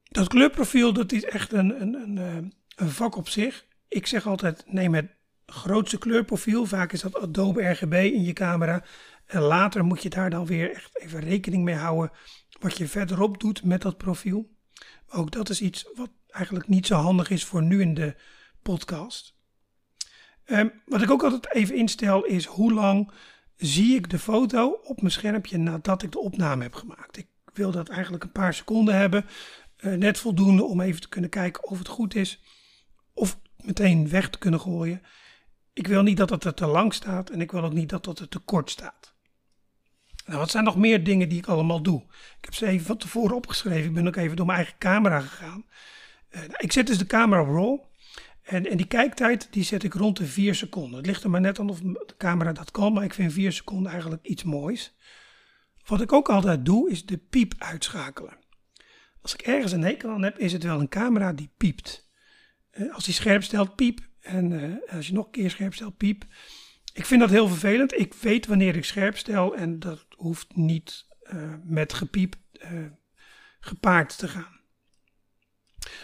Dat 0.02 0.28
kleurprofiel, 0.28 0.92
dat 0.92 1.12
is 1.12 1.24
echt 1.24 1.52
een, 1.52 1.80
een, 1.80 1.94
een, 1.94 2.18
eh, 2.18 2.50
een 2.76 2.90
vak 2.90 3.16
op 3.16 3.28
zich. 3.28 3.64
Ik 3.88 4.06
zeg 4.06 4.26
altijd, 4.26 4.64
neem 4.66 4.94
het 4.94 5.10
grootste 5.50 5.98
kleurprofiel. 5.98 6.66
Vaak 6.66 6.92
is 6.92 7.00
dat 7.00 7.20
Adobe 7.20 7.62
RGB 7.62 7.92
in 7.92 8.22
je 8.22 8.32
camera. 8.32 8.84
En 9.26 9.40
later 9.40 9.84
moet 9.84 10.02
je 10.02 10.08
daar 10.08 10.30
dan 10.30 10.46
weer 10.46 10.74
echt 10.74 10.98
even 10.98 11.20
rekening 11.20 11.64
mee 11.64 11.74
houden 11.74 12.10
wat 12.60 12.76
je 12.76 12.88
verderop 12.88 13.40
doet 13.40 13.64
met 13.64 13.82
dat 13.82 13.96
profiel. 13.96 14.50
Ook 15.08 15.30
dat 15.30 15.48
is 15.48 15.60
iets 15.60 15.90
wat 15.94 16.10
eigenlijk 16.28 16.68
niet 16.68 16.86
zo 16.86 16.94
handig 16.94 17.30
is 17.30 17.44
voor 17.44 17.62
nu 17.62 17.80
in 17.80 17.94
de 17.94 18.14
podcast. 18.62 19.34
Ehm, 20.44 20.68
wat 20.86 21.02
ik 21.02 21.10
ook 21.10 21.22
altijd 21.22 21.54
even 21.54 21.74
instel 21.74 22.24
is 22.24 22.44
hoe 22.44 22.72
lang 22.72 23.10
zie 23.56 23.94
ik 23.94 24.10
de 24.10 24.18
foto 24.18 24.80
op 24.82 25.00
mijn 25.00 25.12
schermpje 25.12 25.58
nadat 25.58 26.02
ik 26.02 26.12
de 26.12 26.18
opname 26.18 26.62
heb 26.62 26.74
gemaakt. 26.74 27.16
Ik 27.16 27.28
wil 27.52 27.70
dat 27.70 27.88
eigenlijk 27.88 28.24
een 28.24 28.32
paar 28.32 28.54
seconden 28.54 28.96
hebben. 28.96 29.26
Uh, 29.80 29.94
net 29.94 30.18
voldoende 30.18 30.64
om 30.64 30.80
even 30.80 31.00
te 31.00 31.08
kunnen 31.08 31.30
kijken 31.30 31.64
of 31.64 31.78
het 31.78 31.88
goed 31.88 32.14
is. 32.14 32.42
Of 33.14 33.38
meteen 33.56 34.08
weg 34.08 34.30
te 34.30 34.38
kunnen 34.38 34.60
gooien. 34.60 35.02
Ik 35.72 35.86
wil 35.86 36.02
niet 36.02 36.16
dat 36.16 36.30
het 36.30 36.44
er 36.44 36.54
te 36.54 36.66
lang 36.66 36.94
staat 36.94 37.30
en 37.30 37.40
ik 37.40 37.50
wil 37.50 37.64
ook 37.64 37.72
niet 37.72 37.88
dat 37.88 38.06
het 38.06 38.18
er 38.18 38.28
te 38.28 38.38
kort 38.38 38.70
staat. 38.70 39.14
Nou, 40.26 40.38
wat 40.38 40.50
zijn 40.50 40.64
nog 40.64 40.76
meer 40.76 41.04
dingen 41.04 41.28
die 41.28 41.38
ik 41.38 41.46
allemaal 41.46 41.82
doe? 41.82 42.02
Ik 42.38 42.44
heb 42.44 42.54
ze 42.54 42.66
even 42.66 42.86
van 42.86 42.96
tevoren 42.96 43.36
opgeschreven. 43.36 43.88
Ik 43.88 43.94
ben 43.94 44.06
ook 44.06 44.16
even 44.16 44.36
door 44.36 44.46
mijn 44.46 44.58
eigen 44.58 44.78
camera 44.78 45.20
gegaan. 45.20 45.64
Uh, 46.30 46.42
ik 46.56 46.72
zet 46.72 46.86
dus 46.86 46.98
de 46.98 47.06
camera 47.06 47.40
op 47.42 47.48
RAW. 47.48 47.78
En, 48.42 48.70
en 48.70 48.76
die 48.76 48.86
kijktijd 48.86 49.48
die 49.50 49.62
zet 49.62 49.82
ik 49.82 49.94
rond 49.94 50.16
de 50.16 50.26
4 50.26 50.54
seconden. 50.54 50.96
Het 50.96 51.06
ligt 51.06 51.24
er 51.24 51.30
maar 51.30 51.40
net 51.40 51.58
aan 51.58 51.70
of 51.70 51.80
de 51.80 52.14
camera 52.18 52.52
dat 52.52 52.70
kan, 52.70 52.92
maar 52.92 53.04
ik 53.04 53.14
vind 53.14 53.32
4 53.32 53.52
seconden 53.52 53.92
eigenlijk 53.92 54.26
iets 54.26 54.42
moois. 54.42 54.96
Wat 55.86 56.00
ik 56.00 56.12
ook 56.12 56.28
altijd 56.28 56.64
doe, 56.64 56.90
is 56.90 57.06
de 57.06 57.16
piep 57.16 57.54
uitschakelen. 57.58 58.38
Als 59.22 59.34
ik 59.34 59.40
ergens 59.40 59.72
een 59.72 59.82
hekel 59.82 60.10
aan 60.10 60.22
heb, 60.22 60.38
is 60.38 60.52
het 60.52 60.62
wel 60.62 60.80
een 60.80 60.88
camera 60.88 61.32
die 61.32 61.50
piept. 61.56 62.08
Uh, 62.72 62.94
als 62.94 63.04
die 63.04 63.14
scherp 63.14 63.42
stelt, 63.42 63.74
piep. 63.74 64.08
En 64.30 64.50
uh, 64.50 64.94
als 64.96 65.06
je 65.06 65.12
nog 65.12 65.24
een 65.24 65.30
keer 65.30 65.50
scherp 65.50 65.74
stelt, 65.74 65.96
piep. 65.96 66.24
Ik 66.92 67.06
vind 67.06 67.20
dat 67.20 67.30
heel 67.30 67.48
vervelend. 67.48 67.98
Ik 67.98 68.14
weet 68.14 68.46
wanneer 68.46 68.76
ik 68.76 68.84
scherp 68.84 69.16
stel 69.16 69.56
en 69.56 69.78
dat 69.78 70.06
hoeft 70.16 70.56
niet 70.56 71.06
uh, 71.32 71.54
met 71.64 71.92
gepiep 71.92 72.36
gepaard 73.60 74.18
te 74.18 74.28
gaan. 74.28 74.60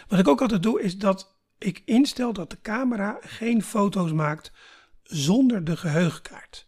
Wat 0.07 0.19
ik 0.19 0.27
ook 0.27 0.41
altijd 0.41 0.63
doe, 0.63 0.81
is 0.81 0.97
dat 0.97 1.39
ik 1.57 1.81
instel 1.85 2.33
dat 2.33 2.49
de 2.49 2.61
camera 2.61 3.17
geen 3.21 3.63
foto's 3.63 4.11
maakt 4.11 4.51
zonder 5.03 5.63
de 5.63 5.77
geheugenkaart. 5.77 6.67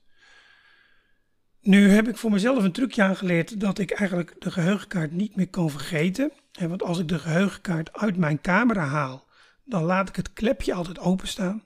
Nu 1.62 1.90
heb 1.90 2.08
ik 2.08 2.18
voor 2.18 2.32
mezelf 2.32 2.64
een 2.64 2.72
trucje 2.72 3.04
aangeleerd 3.04 3.60
dat 3.60 3.80
ik 3.80 3.92
eigenlijk 3.92 4.36
de 4.40 4.52
geheugenkaart 4.52 5.12
niet 5.12 5.36
meer 5.36 5.50
kan 5.50 5.70
vergeten. 5.70 6.32
Want 6.60 6.84
als 6.84 7.00
ik 7.00 7.08
de 7.08 7.20
geheugenkaart 7.20 7.94
uit 7.94 8.18
mijn 8.18 8.42
camera 8.42 8.86
haal, 8.86 9.29
dan 9.70 9.84
laat 9.84 10.10
ik 10.10 10.16
het 10.16 10.34
klepje 10.34 10.74
altijd 10.74 11.00
openstaan. 11.00 11.64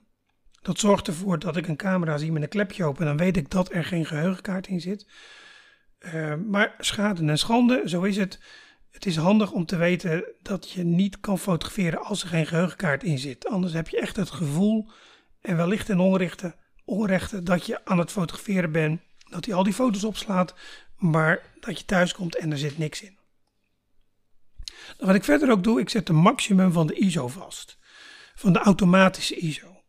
Dat 0.62 0.78
zorgt 0.78 1.06
ervoor 1.06 1.38
dat 1.38 1.56
ik 1.56 1.68
een 1.68 1.76
camera 1.76 2.18
zie 2.18 2.32
met 2.32 2.42
een 2.42 2.48
klepje 2.48 2.84
open. 2.84 3.06
Dan 3.06 3.16
weet 3.16 3.36
ik 3.36 3.50
dat 3.50 3.72
er 3.72 3.84
geen 3.84 4.06
geheugenkaart 4.06 4.66
in 4.66 4.80
zit. 4.80 5.06
Uh, 6.00 6.34
maar 6.34 6.74
schade 6.78 7.26
en 7.26 7.38
schande, 7.38 7.82
zo 7.84 8.02
is 8.02 8.16
het. 8.16 8.40
Het 8.90 9.06
is 9.06 9.16
handig 9.16 9.52
om 9.52 9.66
te 9.66 9.76
weten 9.76 10.24
dat 10.42 10.70
je 10.70 10.84
niet 10.84 11.20
kan 11.20 11.38
fotograferen 11.38 12.04
als 12.04 12.22
er 12.22 12.28
geen 12.28 12.46
geheugenkaart 12.46 13.02
in 13.02 13.18
zit. 13.18 13.48
Anders 13.48 13.72
heb 13.72 13.88
je 13.88 14.00
echt 14.00 14.16
het 14.16 14.30
gevoel 14.30 14.90
en 15.40 15.56
wellicht 15.56 15.88
een 15.88 15.98
onrechte, 15.98 16.54
onrechte 16.84 17.42
dat 17.42 17.66
je 17.66 17.84
aan 17.84 17.98
het 17.98 18.10
fotograferen 18.10 18.72
bent. 18.72 19.00
Dat 19.30 19.44
hij 19.44 19.54
al 19.54 19.62
die 19.62 19.72
foto's 19.72 20.04
opslaat, 20.04 20.54
maar 20.96 21.42
dat 21.60 21.78
je 21.78 21.84
thuis 21.84 22.14
komt 22.14 22.36
en 22.36 22.50
er 22.50 22.58
zit 22.58 22.78
niks 22.78 23.02
in. 23.02 23.18
Wat 24.98 25.14
ik 25.14 25.24
verder 25.24 25.50
ook 25.50 25.64
doe, 25.64 25.80
ik 25.80 25.88
zet 25.88 26.06
de 26.06 26.12
maximum 26.12 26.72
van 26.72 26.86
de 26.86 26.94
ISO 26.94 27.28
vast. 27.28 27.78
Van 28.34 28.52
de 28.52 28.58
automatische 28.58 29.36
ISO. 29.36 29.82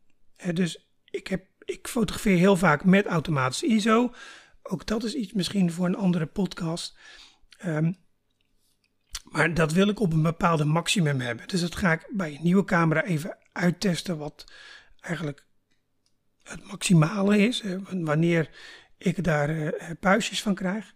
dus 0.54 0.90
ik, 1.10 1.28
heb, 1.28 1.46
ik 1.60 1.88
fotografeer 1.88 2.38
heel 2.38 2.58
vaak 2.58 2.84
met 2.84 3.06
automatische 3.06 3.66
ISO. 3.66 4.14
Ook 4.64 4.86
dat 4.86 5.04
is 5.04 5.14
iets 5.14 5.34
misschien 5.34 5.72
voor 5.72 5.86
een 5.86 5.96
andere 5.96 6.26
podcast. 6.26 6.98
Um, 7.66 8.04
maar 9.24 9.54
dat 9.54 9.72
wil 9.72 9.90
ik 9.90 10.00
op 10.00 10.14
een 10.14 10.22
bepaalde 10.22 10.66
maximum 10.66 11.20
hebben. 11.20 11.48
Dus 11.48 11.62
dat 11.62 11.76
ga 11.76 11.92
ik 11.92 12.08
bij 12.12 12.36
een 12.36 12.44
nieuwe 12.44 12.64
camera 12.64 13.04
even 13.04 13.38
uittesten 13.52 14.18
wat 14.18 14.52
eigenlijk 15.00 15.46
het 16.44 16.68
maximale 16.68 17.38
is. 17.38 17.64
wanneer 17.90 18.50
ik 18.98 19.24
daar 19.24 19.50
uh, 19.50 19.74
puistjes 20.00 20.42
van 20.42 20.56
krijg. 20.56 20.94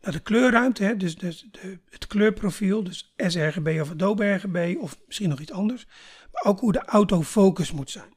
Nou, 0.00 0.12
de 0.12 0.20
kleurruimte, 0.20 0.84
hè, 0.84 0.96
dus, 0.96 1.18
dus 1.18 1.48
de, 1.50 1.78
het 1.88 2.06
kleurprofiel, 2.06 2.84
dus 2.84 3.14
sRGB 3.16 3.78
of 3.80 3.90
Adobe 3.90 4.32
RGB 4.32 4.76
of 4.78 4.98
misschien 5.06 5.28
nog 5.28 5.40
iets 5.40 5.52
anders. 5.52 5.86
Maar 6.32 6.42
ook 6.44 6.60
hoe 6.60 6.72
de 6.72 6.84
autofocus 6.84 7.72
moet 7.72 7.90
zijn. 7.90 8.14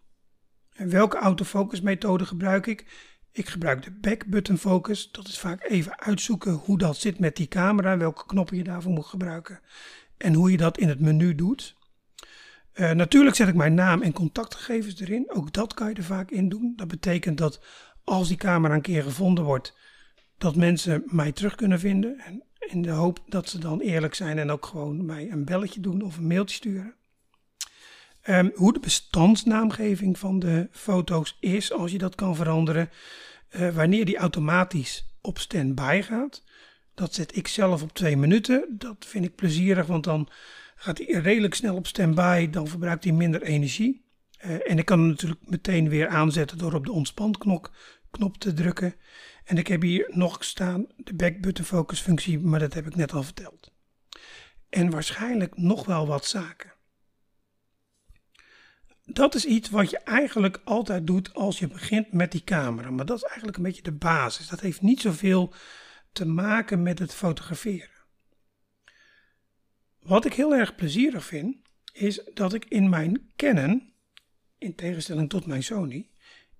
En 0.74 0.90
welke 0.90 1.18
autofocus 1.18 1.82
methode 1.82 2.26
gebruik 2.26 2.68
ik? 2.68 3.12
Ik 3.32 3.50
gebruik 3.50 3.84
de 3.84 3.92
back 3.92 4.26
button 4.26 4.58
focus. 4.58 5.12
Dat 5.12 5.28
is 5.28 5.40
vaak 5.40 5.70
even 5.70 6.00
uitzoeken 6.00 6.54
hoe 6.54 6.78
dat 6.78 6.98
zit 6.98 7.20
met 7.20 7.36
die 7.36 7.48
camera, 7.48 7.98
welke 7.98 8.26
knoppen 8.26 8.58
je 8.58 8.64
daarvoor 8.64 8.92
moet 8.92 9.06
gebruiken 9.06 9.60
en 10.18 10.34
hoe 10.34 10.52
je 10.52 10.58
dat 10.58 10.78
in 10.78 10.88
het 10.88 11.00
menu 11.00 11.36
doet. 11.36 11.76
Uh, 12.74 12.92
natuurlijk 12.92 13.36
zet 13.36 13.48
ik 13.48 13.56
mijn 13.56 13.74
naam 13.74 14.02
en 14.02 14.14
contactgegevens 14.14 15.00
erin. 15.00 15.32
Ook 15.32 15.54
dat 15.54 15.74
kan 15.74 15.90
je 15.90 15.96
er 15.96 16.04
vaak 16.04 16.32
in 16.32 16.50
doen. 16.50 16.74
Dat 16.76 16.88
betekent 16.88 17.38
dat 17.38 17.64
als 18.04 18.28
die 18.28 18.38
camera 18.38 18.74
een 18.74 18.82
keer 18.82 19.04
gevonden 19.04 19.44
wordt, 19.44 19.78
dat 20.44 20.56
mensen 20.56 21.04
mij 21.06 21.32
terug 21.32 21.56
kunnen 21.56 21.80
vinden. 21.80 22.20
En 22.20 22.44
in 22.60 22.82
de 22.82 22.90
hoop 22.90 23.20
dat 23.28 23.50
ze 23.50 23.60
dan 23.60 23.80
eerlijk 23.80 24.16
zijn 24.16 24.38
en 24.38 24.52
ook 24.52 24.66
gewoon 24.66 25.06
mij 25.06 25.32
een 25.32 25.46
belletje 25.46 25.80
doen 25.80 26.02
of 26.02 26.18
een 26.18 26.28
mailtje 26.28 26.56
sturen. 26.56 26.94
Ehm, 28.22 28.50
hoe 28.54 28.74
de 28.74 28.80
bestandsnaamgeving 28.80 30.20
van 30.20 30.40
de 30.40 30.68
foto's 30.72 31.38
is, 31.40 31.72
als 31.72 31.92
je 31.92 31.98
dat 31.98 32.16
kan 32.16 32.36
veranderen. 32.36 32.90
Uh, 33.56 33.76
wanneer 33.76 34.06
die 34.06 34.18
automatisch 34.18 35.06
op 35.22 35.40
standby 35.40 36.02
gaat. 36.02 36.44
Dat 36.94 37.14
zet 37.14 37.36
ik 37.36 37.48
zelf 37.48 37.82
op 37.82 37.94
twee 37.94 38.18
minuten. 38.18 38.66
Dat 38.70 39.06
vind 39.06 39.26
ik 39.26 39.36
plezierig, 39.36 39.86
want 39.86 40.04
dan 40.04 40.30
gaat 40.76 40.98
hij 40.98 41.08
redelijk 41.08 41.54
snel 41.54 41.76
op 41.76 41.88
standby. 41.88 42.50
Dan 42.50 42.68
verbruikt 42.68 43.04
hij 43.04 43.14
minder 43.14 43.42
energie. 43.42 44.06
Uh, 44.46 44.72
en 44.72 44.78
ik 44.78 44.86
kan 44.86 45.00
hem 45.00 45.08
natuurlijk 45.08 45.50
meteen 45.50 45.90
weer 45.90 46.08
aanzetten 46.08 46.58
door 46.58 46.74
op 46.74 46.86
de 46.86 46.92
ontspanknop 46.92 47.72
knop 48.14 48.38
te 48.38 48.54
drukken. 48.54 48.96
En 49.44 49.58
ik 49.58 49.68
heb 49.68 49.82
hier 49.82 50.10
nog 50.12 50.44
staan 50.44 50.88
de 50.98 51.14
backbutton 51.14 51.66
focus 51.66 52.00
functie, 52.00 52.40
maar 52.40 52.60
dat 52.60 52.74
heb 52.74 52.88
ik 52.88 52.96
net 52.96 53.14
al 53.14 53.24
verteld. 53.24 53.72
En 54.70 54.90
waarschijnlijk 54.90 55.58
nog 55.58 55.86
wel 55.86 56.08
wat 56.08 56.26
zaken. 56.26 56.74
Dat 59.06 59.36
is 59.36 59.46
iets 59.46 59.70
wat 59.70 59.90
je 59.90 59.98
eigenlijk 59.98 60.62
altijd 60.64 61.08
doet 61.08 61.34
als 61.34 61.60
je 61.60 61.68
begint 61.68 62.12
met 62.12 62.32
die 62.32 62.44
camera. 62.44 62.90
Maar 62.90 63.06
dat 63.06 63.18
is 63.18 63.24
eigenlijk 63.24 63.58
een 63.58 63.64
beetje 63.64 63.82
de 63.82 63.92
basis. 63.92 64.48
Dat 64.48 64.60
heeft 64.60 64.82
niet 64.82 65.02
zoveel 65.02 65.54
te 66.12 66.26
maken 66.26 66.84
met 66.84 67.00
het 67.00 67.14
fotograferen. 67.14 67.90
Wat 70.00 70.26
ik 70.26 70.34
heel 70.34 70.56
erg 70.56 70.76
plezierig 70.76 71.26
vind, 71.26 71.56
is 71.94 72.30
dat 72.34 72.54
ik 72.54 72.66
in 72.66 72.90
mijn 72.90 73.32
Canon, 73.36 73.94
in 74.58 74.76
tegenstelling 74.76 75.30
tot 75.30 75.46
mijn 75.46 75.64
Sony, 75.64 76.10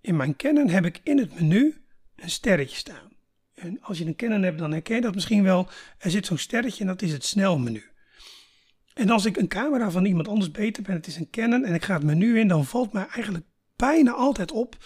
in 0.04 0.16
mijn 0.16 0.36
Canon 0.36 0.70
heb 0.70 0.86
ik 0.86 1.00
in 1.04 1.18
het 1.18 1.34
menu 1.34 1.84
een 2.16 2.30
sterretje 2.30 2.78
staan. 2.78 3.12
En 3.54 3.82
als 3.82 3.98
je 3.98 4.06
een 4.06 4.16
Canon 4.16 4.42
hebt, 4.42 4.60
dan 4.60 4.72
herken 4.72 4.96
je 4.96 5.02
dat 5.02 5.14
misschien 5.16 5.44
wel. 5.44 5.70
Er 5.98 6.12
zit 6.12 6.26
zo'n 6.26 6.38
sterretje 6.38 6.82
en 6.82 6.88
dat 6.88 7.02
is 7.02 7.12
het 7.12 7.26
snelmenu. 7.26 7.84
En 8.94 9.10
als 9.10 9.26
ik 9.26 9.38
een 9.38 9.48
camera 9.48 9.92
van 9.92 10.06
iemand 10.06 10.28
anders 10.28 10.52
beter 10.52 10.84
ben, 10.84 10.96
het 10.96 11.08
is 11.08 11.16
een 11.16 11.30
Canon 11.30 11.66
en 11.66 11.74
ik 11.74 11.84
ga 11.84 11.94
het 11.94 12.04
menu 12.04 12.40
in, 12.40 12.48
dan 12.48 12.66
valt 12.66 12.94
mij 12.94 13.08
eigenlijk 13.08 13.46
bijna 13.76 14.12
altijd 14.12 14.52
op 14.52 14.78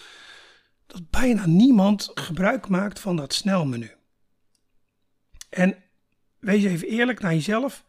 dat 0.86 1.10
bijna 1.10 1.46
niemand 1.46 2.10
gebruik 2.14 2.68
maakt 2.68 3.00
van 3.00 3.16
dat 3.16 3.34
snelmenu. 3.34 3.90
En 5.48 5.76
wees 6.38 6.64
even 6.64 6.88
eerlijk 6.88 7.20
naar 7.20 7.34
jezelf. 7.34 7.84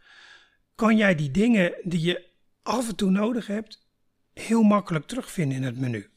Kan 0.76 0.98
jij 0.98 1.16
die 1.16 1.32
dingen 1.32 1.74
die 1.84 2.02
je 2.02 2.28
af 2.64 2.88
en 2.90 2.96
toe 2.96 3.12
nodig 3.12 3.48
hebt, 3.48 3.88
heel 4.34 4.64
makkelijk 4.64 5.06
terugvinden 5.06 5.58
in 5.58 5.64
het 5.64 5.78
menu? 5.78 6.10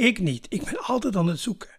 Ik 0.00 0.20
niet. 0.20 0.46
Ik 0.48 0.64
ben 0.64 0.78
altijd 0.78 1.16
aan 1.16 1.26
het 1.26 1.40
zoeken. 1.40 1.78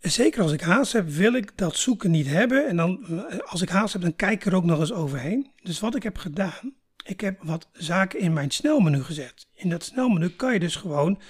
Zeker 0.00 0.42
als 0.42 0.52
ik 0.52 0.60
haast 0.60 0.92
heb, 0.92 1.08
wil 1.08 1.32
ik 1.34 1.52
dat 1.56 1.76
zoeken 1.76 2.10
niet 2.10 2.26
hebben. 2.26 2.68
En 2.68 2.76
dan, 2.76 3.06
als 3.44 3.62
ik 3.62 3.68
haast 3.68 3.92
heb, 3.92 4.02
dan 4.02 4.16
kijk 4.16 4.32
ik 4.32 4.46
er 4.46 4.54
ook 4.54 4.64
nog 4.64 4.80
eens 4.80 4.92
overheen. 4.92 5.50
Dus 5.62 5.80
wat 5.80 5.94
ik 5.94 6.02
heb 6.02 6.16
gedaan, 6.16 6.74
ik 7.04 7.20
heb 7.20 7.42
wat 7.42 7.68
zaken 7.72 8.20
in 8.20 8.32
mijn 8.32 8.50
snelmenu 8.50 9.02
gezet. 9.02 9.46
In 9.54 9.68
dat 9.68 9.84
snelmenu 9.84 10.28
kan 10.28 10.52
je 10.52 10.58
dus 10.58 10.76
gewoon 10.76 11.20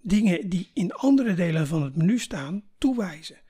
dingen 0.00 0.48
die 0.48 0.70
in 0.74 0.92
andere 0.92 1.34
delen 1.34 1.66
van 1.66 1.82
het 1.82 1.96
menu 1.96 2.18
staan, 2.18 2.62
toewijzen. 2.78 3.40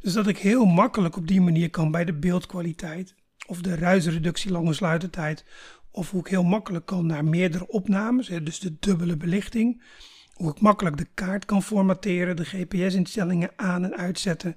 Dus 0.00 0.12
dat 0.12 0.26
ik 0.26 0.38
heel 0.38 0.64
makkelijk 0.64 1.16
op 1.16 1.28
die 1.28 1.40
manier 1.40 1.70
kan 1.70 1.90
bij 1.90 2.04
de 2.04 2.14
beeldkwaliteit, 2.14 3.14
of 3.46 3.60
de 3.60 3.74
ruisreductie 3.74 4.50
lange 4.50 4.72
sluitertijd, 4.72 5.44
of 5.90 6.10
hoe 6.10 6.20
ik 6.20 6.26
heel 6.26 6.44
makkelijk 6.44 6.86
kan 6.86 7.06
naar 7.06 7.24
meerdere 7.24 7.68
opnames, 7.68 8.26
dus 8.26 8.58
de 8.58 8.76
dubbele 8.78 9.16
belichting 9.16 9.82
hoe 10.36 10.50
ik 10.50 10.60
makkelijk 10.60 10.96
de 10.96 11.08
kaart 11.14 11.44
kan 11.44 11.62
formateren, 11.62 12.36
de 12.36 12.44
GPS-instellingen 12.44 13.50
aan 13.56 13.84
en 13.84 13.96
uitzetten. 13.96 14.56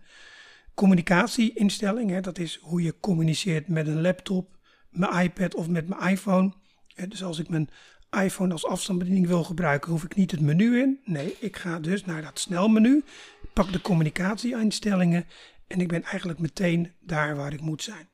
Communicatieinstellingen, 0.73 2.23
dat 2.23 2.37
is 2.37 2.59
hoe 2.61 2.81
je 2.81 2.99
communiceert 2.99 3.67
met 3.67 3.87
een 3.87 4.01
laptop, 4.01 4.57
mijn 4.89 5.23
iPad 5.23 5.55
of 5.55 5.67
met 5.67 5.87
mijn 5.87 6.09
iPhone. 6.09 6.53
Dus 7.07 7.23
als 7.23 7.39
ik 7.39 7.49
mijn 7.49 7.69
iPhone 8.23 8.51
als 8.51 8.65
afstandsbediening 8.65 9.27
wil 9.27 9.43
gebruiken, 9.43 9.91
hoef 9.91 10.03
ik 10.03 10.15
niet 10.15 10.31
het 10.31 10.41
menu 10.41 10.79
in. 10.79 10.99
Nee, 11.03 11.35
ik 11.39 11.57
ga 11.57 11.79
dus 11.79 12.05
naar 12.05 12.21
dat 12.21 12.39
snelmenu, 12.39 13.03
pak 13.53 13.71
de 13.71 13.81
communicatieinstellingen 13.81 15.25
en 15.67 15.81
ik 15.81 15.87
ben 15.87 16.03
eigenlijk 16.03 16.39
meteen 16.39 16.91
daar 16.99 17.35
waar 17.35 17.53
ik 17.53 17.61
moet 17.61 17.83
zijn. 17.83 18.09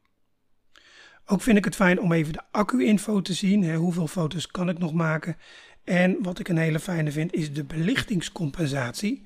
Ook 1.25 1.41
vind 1.41 1.57
ik 1.57 1.65
het 1.65 1.75
fijn 1.75 1.99
om 1.99 2.11
even 2.11 2.33
de 2.33 2.41
accu-info 2.51 3.21
te 3.21 3.33
zien. 3.33 3.75
hoeveel 3.75 4.07
foto's 4.07 4.47
kan 4.47 4.69
ik 4.69 4.77
nog 4.77 4.93
maken? 4.93 5.37
En 5.85 6.17
wat 6.21 6.39
ik 6.39 6.47
een 6.47 6.57
hele 6.57 6.79
fijne 6.79 7.11
vind 7.11 7.33
is 7.33 7.53
de 7.53 7.63
belichtingscompensatie. 7.63 9.23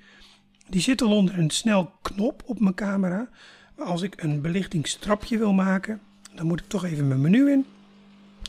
Die 0.68 0.82
zit 0.82 1.02
al 1.02 1.16
onder 1.16 1.40
een 1.40 1.50
snel 1.50 1.92
knop 2.02 2.44
op 2.46 2.60
mijn 2.60 2.74
camera. 2.76 3.30
Maar 3.76 3.86
als 3.86 4.02
ik 4.02 4.24
een 4.24 4.42
belichtingstrapje 4.42 5.38
wil 5.38 5.54
maken, 5.54 6.02
dan 6.36 6.46
moet 6.48 6.60
ik 6.60 6.68
toch 6.68 6.86
even 6.86 7.08
mijn 7.08 7.22
menu 7.22 7.52
in. 7.52 7.66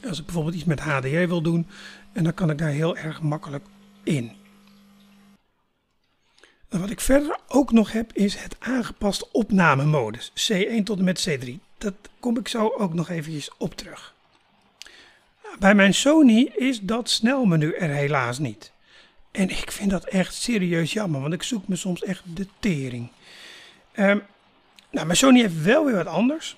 Als 0.08 0.18
ik 0.18 0.24
bijvoorbeeld 0.24 0.54
iets 0.54 0.64
met 0.64 0.80
HDR 0.80 1.26
wil 1.26 1.42
doen, 1.42 1.66
en 2.12 2.24
dan 2.24 2.34
kan 2.34 2.50
ik 2.50 2.58
daar 2.58 2.70
heel 2.70 2.96
erg 2.96 3.22
makkelijk 3.22 3.64
in. 4.02 4.32
Wat 6.68 6.90
ik 6.90 7.00
verder 7.00 7.38
ook 7.48 7.72
nog 7.72 7.92
heb 7.92 8.12
is 8.12 8.34
het 8.34 8.56
aangepaste 8.58 9.28
opnamemodus 9.32 10.30
C1 10.30 10.82
tot 10.84 10.98
en 10.98 11.04
met 11.04 11.28
C3. 11.28 11.50
Dat 11.78 11.94
kom 12.20 12.38
ik 12.38 12.48
zo 12.48 12.68
ook 12.78 12.94
nog 12.94 13.08
eventjes 13.08 13.50
op 13.58 13.74
terug. 13.74 14.14
Bij 15.58 15.74
mijn 15.74 15.94
Sony 15.94 16.52
is 16.56 16.80
dat 16.80 17.10
snelmenu 17.10 17.72
er 17.72 17.88
helaas 17.88 18.38
niet. 18.38 18.72
En 19.30 19.48
ik 19.48 19.70
vind 19.70 19.90
dat 19.90 20.04
echt 20.04 20.34
serieus 20.34 20.92
jammer, 20.92 21.20
want 21.20 21.32
ik 21.32 21.42
zoek 21.42 21.68
me 21.68 21.76
soms 21.76 22.02
echt 22.02 22.22
de 22.34 22.46
tering. 22.58 23.10
Um, 23.96 24.22
nou, 24.90 25.06
mijn 25.06 25.18
Sony 25.18 25.40
heeft 25.40 25.62
wel 25.62 25.84
weer 25.84 25.94
wat 25.94 26.06
anders. 26.06 26.56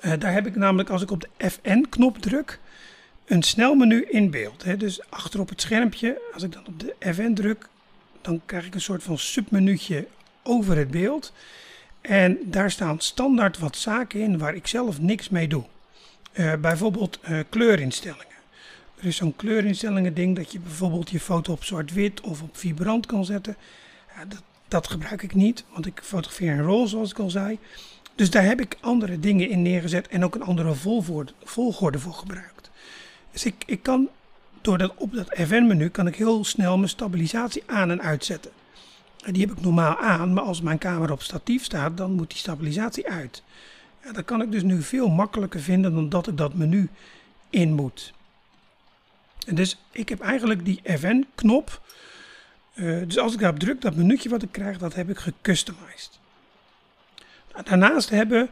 Uh, 0.00 0.12
daar 0.18 0.32
heb 0.32 0.46
ik 0.46 0.56
namelijk 0.56 0.90
als 0.90 1.02
ik 1.02 1.10
op 1.10 1.20
de 1.20 1.50
FN-knop 1.50 2.18
druk, 2.18 2.60
een 3.26 3.42
snelmenu 3.42 4.04
in 4.04 4.30
beeld. 4.30 4.64
Hè. 4.64 4.76
Dus 4.76 5.10
achter 5.10 5.40
op 5.40 5.48
het 5.48 5.60
schermpje, 5.60 6.20
als 6.34 6.42
ik 6.42 6.52
dan 6.52 6.66
op 6.66 6.80
de 6.80 6.94
FN 7.12 7.32
druk, 7.34 7.68
dan 8.20 8.40
krijg 8.46 8.66
ik 8.66 8.74
een 8.74 8.80
soort 8.80 9.02
van 9.02 9.18
submenuutje 9.18 10.06
over 10.42 10.76
het 10.76 10.90
beeld. 10.90 11.32
En 12.00 12.38
daar 12.44 12.70
staan 12.70 13.00
standaard 13.00 13.58
wat 13.58 13.76
zaken 13.76 14.20
in 14.20 14.38
waar 14.38 14.54
ik 14.54 14.66
zelf 14.66 15.00
niks 15.00 15.28
mee 15.28 15.48
doe. 15.48 15.64
Uh, 16.32 16.54
bijvoorbeeld 16.54 17.18
uh, 17.30 17.38
kleurinstellingen. 17.48 18.26
Er 18.98 19.06
is 19.06 19.16
zo'n 19.16 19.36
kleurinstellingen 19.36 20.14
ding 20.14 20.36
dat 20.36 20.52
je 20.52 20.60
bijvoorbeeld 20.60 21.10
je 21.10 21.20
foto 21.20 21.52
op 21.52 21.64
zwart-wit 21.64 22.20
of 22.20 22.42
op 22.42 22.56
vibrant 22.56 23.06
kan 23.06 23.24
zetten. 23.24 23.56
Dat, 24.28 24.42
dat, 24.68 24.88
gebruik 24.88 25.22
ik 25.22 25.34
niet, 25.34 25.64
want 25.72 25.86
ik 25.86 26.00
fotografeer 26.02 26.52
in 26.52 26.62
RAW 26.62 26.86
zoals 26.86 27.10
ik 27.10 27.18
al 27.18 27.30
zei. 27.30 27.58
Dus 28.14 28.30
daar 28.30 28.44
heb 28.44 28.60
ik 28.60 28.76
andere 28.80 29.20
dingen 29.20 29.48
in 29.48 29.62
neergezet 29.62 30.08
en 30.08 30.24
ook 30.24 30.34
een 30.34 30.42
andere 30.42 30.74
volgorde, 30.74 31.32
volgorde 31.44 31.98
voor 31.98 32.14
gebruikt. 32.14 32.70
Dus 33.32 33.44
ik, 33.44 33.54
ik 33.66 33.82
kan 33.82 34.08
door 34.60 34.78
dat 34.78 34.92
op 34.96 35.14
dat 35.14 35.34
FN-menu 35.34 35.88
kan 35.88 36.06
ik 36.06 36.16
heel 36.16 36.44
snel 36.44 36.76
mijn 36.76 36.88
stabilisatie 36.88 37.62
aan 37.66 37.90
en 37.90 38.02
uitzetten. 38.02 38.50
En 39.24 39.32
die 39.32 39.46
heb 39.46 39.56
ik 39.56 39.62
normaal 39.62 39.98
aan, 39.98 40.32
maar 40.32 40.44
als 40.44 40.60
mijn 40.60 40.78
camera 40.78 41.12
op 41.12 41.22
statief 41.22 41.64
staat, 41.64 41.96
dan 41.96 42.12
moet 42.12 42.28
die 42.28 42.38
stabilisatie 42.38 43.08
uit. 43.08 43.42
Ja, 44.04 44.12
dat 44.12 44.24
kan 44.24 44.42
ik 44.42 44.52
dus 44.52 44.62
nu 44.62 44.82
veel 44.82 45.08
makkelijker 45.08 45.60
vinden 45.60 45.94
dan 45.94 46.08
dat 46.08 46.26
ik 46.26 46.36
dat 46.36 46.54
menu 46.54 46.88
in 47.50 47.72
moet. 47.72 48.12
En 49.46 49.54
dus 49.54 49.82
ik 49.90 50.08
heb 50.08 50.20
eigenlijk 50.20 50.64
die 50.64 50.80
FN-knop. 50.84 51.80
Uh, 52.74 53.06
dus 53.06 53.18
als 53.18 53.32
ik 53.32 53.38
daarop 53.38 53.58
druk, 53.58 53.80
dat 53.80 53.94
menuutje 53.96 54.28
wat 54.28 54.42
ik 54.42 54.52
krijg, 54.52 54.78
dat 54.78 54.94
heb 54.94 55.08
ik 55.10 55.18
gecustomized. 55.18 56.18
Nou, 57.52 57.64
daarnaast 57.64 58.10
hebben, 58.10 58.50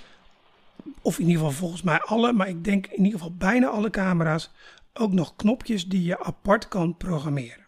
of 1.03 1.19
in 1.19 1.27
ieder 1.27 1.39
geval 1.39 1.59
volgens 1.59 1.83
mij 1.83 2.01
alle, 2.01 2.33
maar 2.33 2.49
ik 2.49 2.65
denk 2.65 2.87
in 2.87 3.05
ieder 3.05 3.19
geval 3.19 3.35
bijna 3.35 3.67
alle 3.67 3.91
camera's, 3.91 4.51
ook 4.93 5.13
nog 5.13 5.37
knopjes 5.37 5.87
die 5.87 6.03
je 6.03 6.25
apart 6.25 6.69
kan 6.69 6.97
programmeren. 6.97 7.67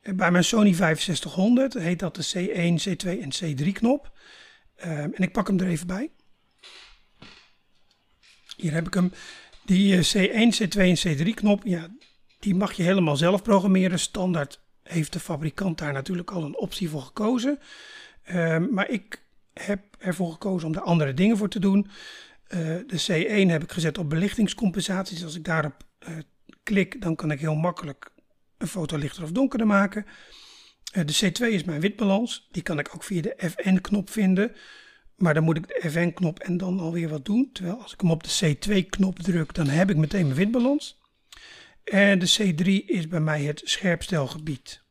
En 0.00 0.16
bij 0.16 0.30
mijn 0.30 0.44
Sony 0.44 0.72
6500 0.72 1.74
heet 1.74 1.98
dat 1.98 2.14
de 2.14 2.24
C1, 2.24 2.88
C2 2.88 3.20
en 3.20 3.32
C3 3.34 3.72
knop. 3.72 4.12
Uh, 4.84 4.98
en 4.98 5.18
ik 5.18 5.32
pak 5.32 5.46
hem 5.46 5.60
er 5.60 5.66
even 5.66 5.86
bij. 5.86 6.10
Hier 8.60 8.72
heb 8.72 8.86
ik 8.86 8.94
hem. 8.94 9.12
Die 9.64 9.96
C1, 9.96 10.60
C2 10.62 10.78
en 10.78 10.98
C3 10.98 11.34
knop, 11.34 11.64
ja, 11.64 11.88
die 12.38 12.54
mag 12.54 12.72
je 12.72 12.82
helemaal 12.82 13.16
zelf 13.16 13.42
programmeren. 13.42 13.98
Standaard 13.98 14.60
heeft 14.82 15.12
de 15.12 15.20
fabrikant 15.20 15.78
daar 15.78 15.92
natuurlijk 15.92 16.30
al 16.30 16.44
een 16.44 16.58
optie 16.58 16.88
voor 16.88 17.02
gekozen. 17.02 17.58
Uh, 18.30 18.58
maar 18.70 18.88
ik 18.88 19.22
heb 19.54 19.80
ervoor 19.98 20.32
gekozen 20.32 20.66
om 20.66 20.72
daar 20.72 20.82
andere 20.82 21.14
dingen 21.14 21.36
voor 21.36 21.48
te 21.48 21.58
doen. 21.58 21.86
Uh, 22.48 22.58
de 22.86 23.24
C1 23.46 23.50
heb 23.50 23.62
ik 23.62 23.72
gezet 23.72 23.98
op 23.98 24.10
belichtingscompensaties. 24.10 25.24
Als 25.24 25.36
ik 25.36 25.44
daarop 25.44 25.74
uh, 26.08 26.14
klik, 26.62 27.02
dan 27.02 27.16
kan 27.16 27.30
ik 27.30 27.40
heel 27.40 27.54
makkelijk 27.54 28.10
een 28.58 28.68
foto 28.68 28.96
lichter 28.96 29.22
of 29.22 29.32
donkerder 29.32 29.66
maken. 29.66 30.06
De 30.92 31.30
C2 31.32 31.46
is 31.46 31.64
mijn 31.64 31.80
witbalans. 31.80 32.48
Die 32.50 32.62
kan 32.62 32.78
ik 32.78 32.94
ook 32.94 33.04
via 33.04 33.22
de 33.22 33.34
FN-knop 33.36 34.10
vinden. 34.10 34.52
Maar 35.20 35.34
dan 35.34 35.42
moet 35.42 35.56
ik 35.56 35.68
de 35.68 35.90
FN-knop 35.90 36.38
en 36.38 36.56
dan 36.56 36.80
alweer 36.80 37.08
wat 37.08 37.24
doen. 37.24 37.50
Terwijl 37.52 37.82
als 37.82 37.92
ik 37.92 38.00
hem 38.00 38.10
op 38.10 38.22
de 38.22 38.56
C2-knop 38.56 39.18
druk, 39.18 39.54
dan 39.54 39.68
heb 39.68 39.90
ik 39.90 39.96
meteen 39.96 40.24
mijn 40.24 40.36
witbalans. 40.36 41.00
En 41.84 42.18
de 42.18 42.34
C3 42.38 42.86
is 42.86 43.08
bij 43.08 43.20
mij 43.20 43.42
het 43.42 43.62
scherpstelgebied. 43.64 44.82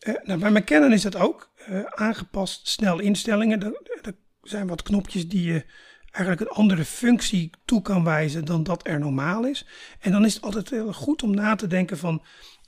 Uh, 0.00 0.14
nou, 0.22 0.40
bij 0.40 0.50
mijn 0.50 0.64
Canon 0.64 0.92
is 0.92 1.02
dat 1.02 1.16
ook. 1.16 1.52
Uh, 1.68 1.84
aangepast 1.84 2.68
snel 2.68 2.98
instellingen. 2.98 3.62
Er, 3.62 4.14
zijn 4.42 4.66
wat 4.66 4.82
knopjes 4.82 5.28
die 5.28 5.52
je 5.52 5.64
eigenlijk 6.10 6.40
een 6.40 6.56
andere 6.56 6.84
functie 6.84 7.50
toe 7.64 7.82
kan 7.82 8.04
wijzen 8.04 8.44
dan 8.44 8.62
dat 8.62 8.86
er 8.86 8.98
normaal 8.98 9.46
is. 9.46 9.66
En 10.00 10.12
dan 10.12 10.24
is 10.24 10.34
het 10.34 10.42
altijd 10.42 10.70
heel 10.70 10.92
goed 10.92 11.22
om 11.22 11.34
na 11.34 11.54
te 11.54 11.66
denken 11.66 11.98
van, 11.98 12.22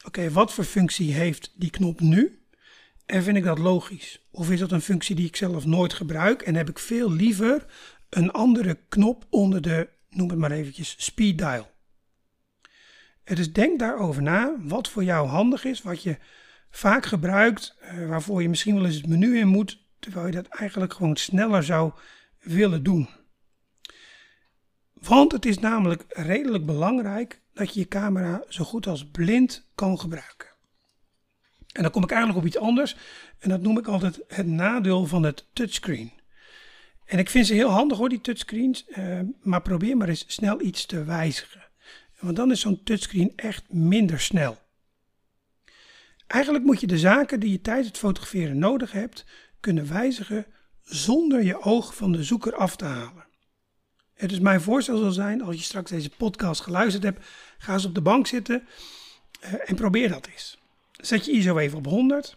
oké, 0.05 0.31
wat 0.31 0.53
voor 0.53 0.65
functie 0.65 1.13
heeft 1.13 1.53
die 1.57 1.71
knop 1.71 2.01
nu? 2.01 2.44
En 3.07 3.23
vind 3.23 3.37
ik 3.37 3.45
dat 3.45 3.59
logisch? 3.59 4.27
Of 4.31 4.51
is 4.51 4.61
dat 4.61 4.73
een 4.73 4.81
functie 4.81 5.17
die 5.17 5.27
ik 5.27 5.37
zelf 5.37 5.65
nooit 5.65 5.93
gebruik 5.93 6.43
en 6.43 6.55
heb 6.55 6.69
ik 6.69 6.79
veel 6.79 7.13
liever 7.13 7.67
een 8.09 8.31
andere 8.31 8.79
knop 8.89 9.27
onder 9.31 9.63
de, 9.63 9.89
noem 10.11 10.29
het 10.29 10.39
maar 10.39 10.51
eventjes, 10.51 10.95
speed 10.99 11.39
dial? 11.39 11.73
Dus 13.25 13.53
denk 13.53 13.79
daarover 13.79 14.23
na 14.23 14.57
wat 14.59 14.89
voor 14.89 15.05
jou 15.05 15.29
handig 15.29 15.65
is, 15.65 15.83
wat 15.83 16.03
je 16.03 16.17
vaak 16.71 17.07
gebruikt, 17.07 17.77
eh, 17.81 18.07
waarvoor 18.09 18.43
je 18.43 18.49
misschien 18.49 18.75
wel 18.75 18.85
eens 18.85 18.95
het 18.95 19.07
menu 19.07 19.39
in 19.39 19.49
moet, 19.49 19.83
terwijl 19.99 20.27
je 20.27 20.33
dat 20.33 20.47
eigenlijk 20.47 20.93
gewoon 20.93 21.17
sneller 21.17 21.63
zou 21.63 21.93
willen 22.41 22.83
doen. 22.83 23.09
Want 24.93 25.33
het 25.33 25.47
is 25.47 25.59
namelijk 25.59 26.05
redelijk 26.09 26.67
belangrijk 26.67 27.41
dat 27.53 27.75
je 27.75 27.81
je 27.81 27.89
camera 27.89 28.45
zo 28.49 28.65
goed 28.65 28.87
als 28.87 29.11
blind 29.11 29.71
kan 29.75 29.99
gebruiken. 29.99 30.54
En 31.75 31.83
dan 31.83 31.91
kom 31.91 32.03
ik 32.03 32.11
eigenlijk 32.11 32.41
op 32.41 32.47
iets 32.47 32.59
anders. 32.59 32.97
En 33.39 33.49
dat 33.49 33.61
noem 33.61 33.79
ik 33.79 33.87
altijd 33.87 34.21
het 34.29 34.47
nadeel 34.47 35.07
van 35.07 35.23
het 35.23 35.47
touchscreen. 35.53 36.13
En 37.05 37.19
ik 37.19 37.31
vind 37.31 37.47
ze 37.47 37.55
heel 37.55 37.69
handig 37.69 37.99
hoor, 37.99 38.09
die 38.09 38.21
touchscreens. 38.21 38.85
Uh, 38.89 39.21
maar 39.43 39.63
probeer 39.63 39.97
maar 39.97 40.09
eens 40.09 40.25
snel 40.27 40.61
iets 40.61 40.87
te 40.87 41.05
wijzigen. 41.05 41.63
Want 42.21 42.37
dan 42.37 42.51
is 42.51 42.61
zo'n 42.61 42.83
touchscreen 42.83 43.33
echt 43.37 43.73
minder 43.73 44.21
snel. 44.21 44.59
Eigenlijk 46.27 46.65
moet 46.65 46.81
je 46.81 46.87
de 46.87 46.99
zaken 46.99 47.41
die 47.41 47.51
je 47.51 47.61
tijdens 47.61 47.89
het 47.89 47.99
fotograferen 47.99 48.59
nodig 48.59 48.93
hebt, 48.93 49.25
kunnen 49.61 49.93
wijzigen 49.93 50.47
zonder 50.83 51.43
je 51.43 51.63
oog 51.63 51.95
van 51.95 52.13
de 52.13 52.25
zoeker 52.25 52.55
af 52.55 52.77
te 52.77 52.85
halen. 52.85 53.27
Het 54.15 54.33
is 54.33 54.41
mijn 54.41 54.61
voorstel 54.61 54.99
zal 54.99 55.13
zijn, 55.13 55.43
als 55.43 55.57
je 55.57 55.63
straks 55.63 55.91
deze 55.91 56.11
podcast 56.11 56.61
geluisterd 56.61 57.03
hebt, 57.03 57.27
ga 57.59 57.73
eens 57.73 57.85
op 57.85 57.95
de 57.95 58.01
bank 58.01 58.27
zitten 58.27 58.67
uh, 59.45 59.71
en 59.71 59.75
probeer 59.75 60.09
dat 60.09 60.27
eens. 60.27 60.59
Zet 61.05 61.25
je 61.25 61.33
ISO 61.33 61.59
even 61.59 61.79
op 61.79 61.87
100, 61.87 62.37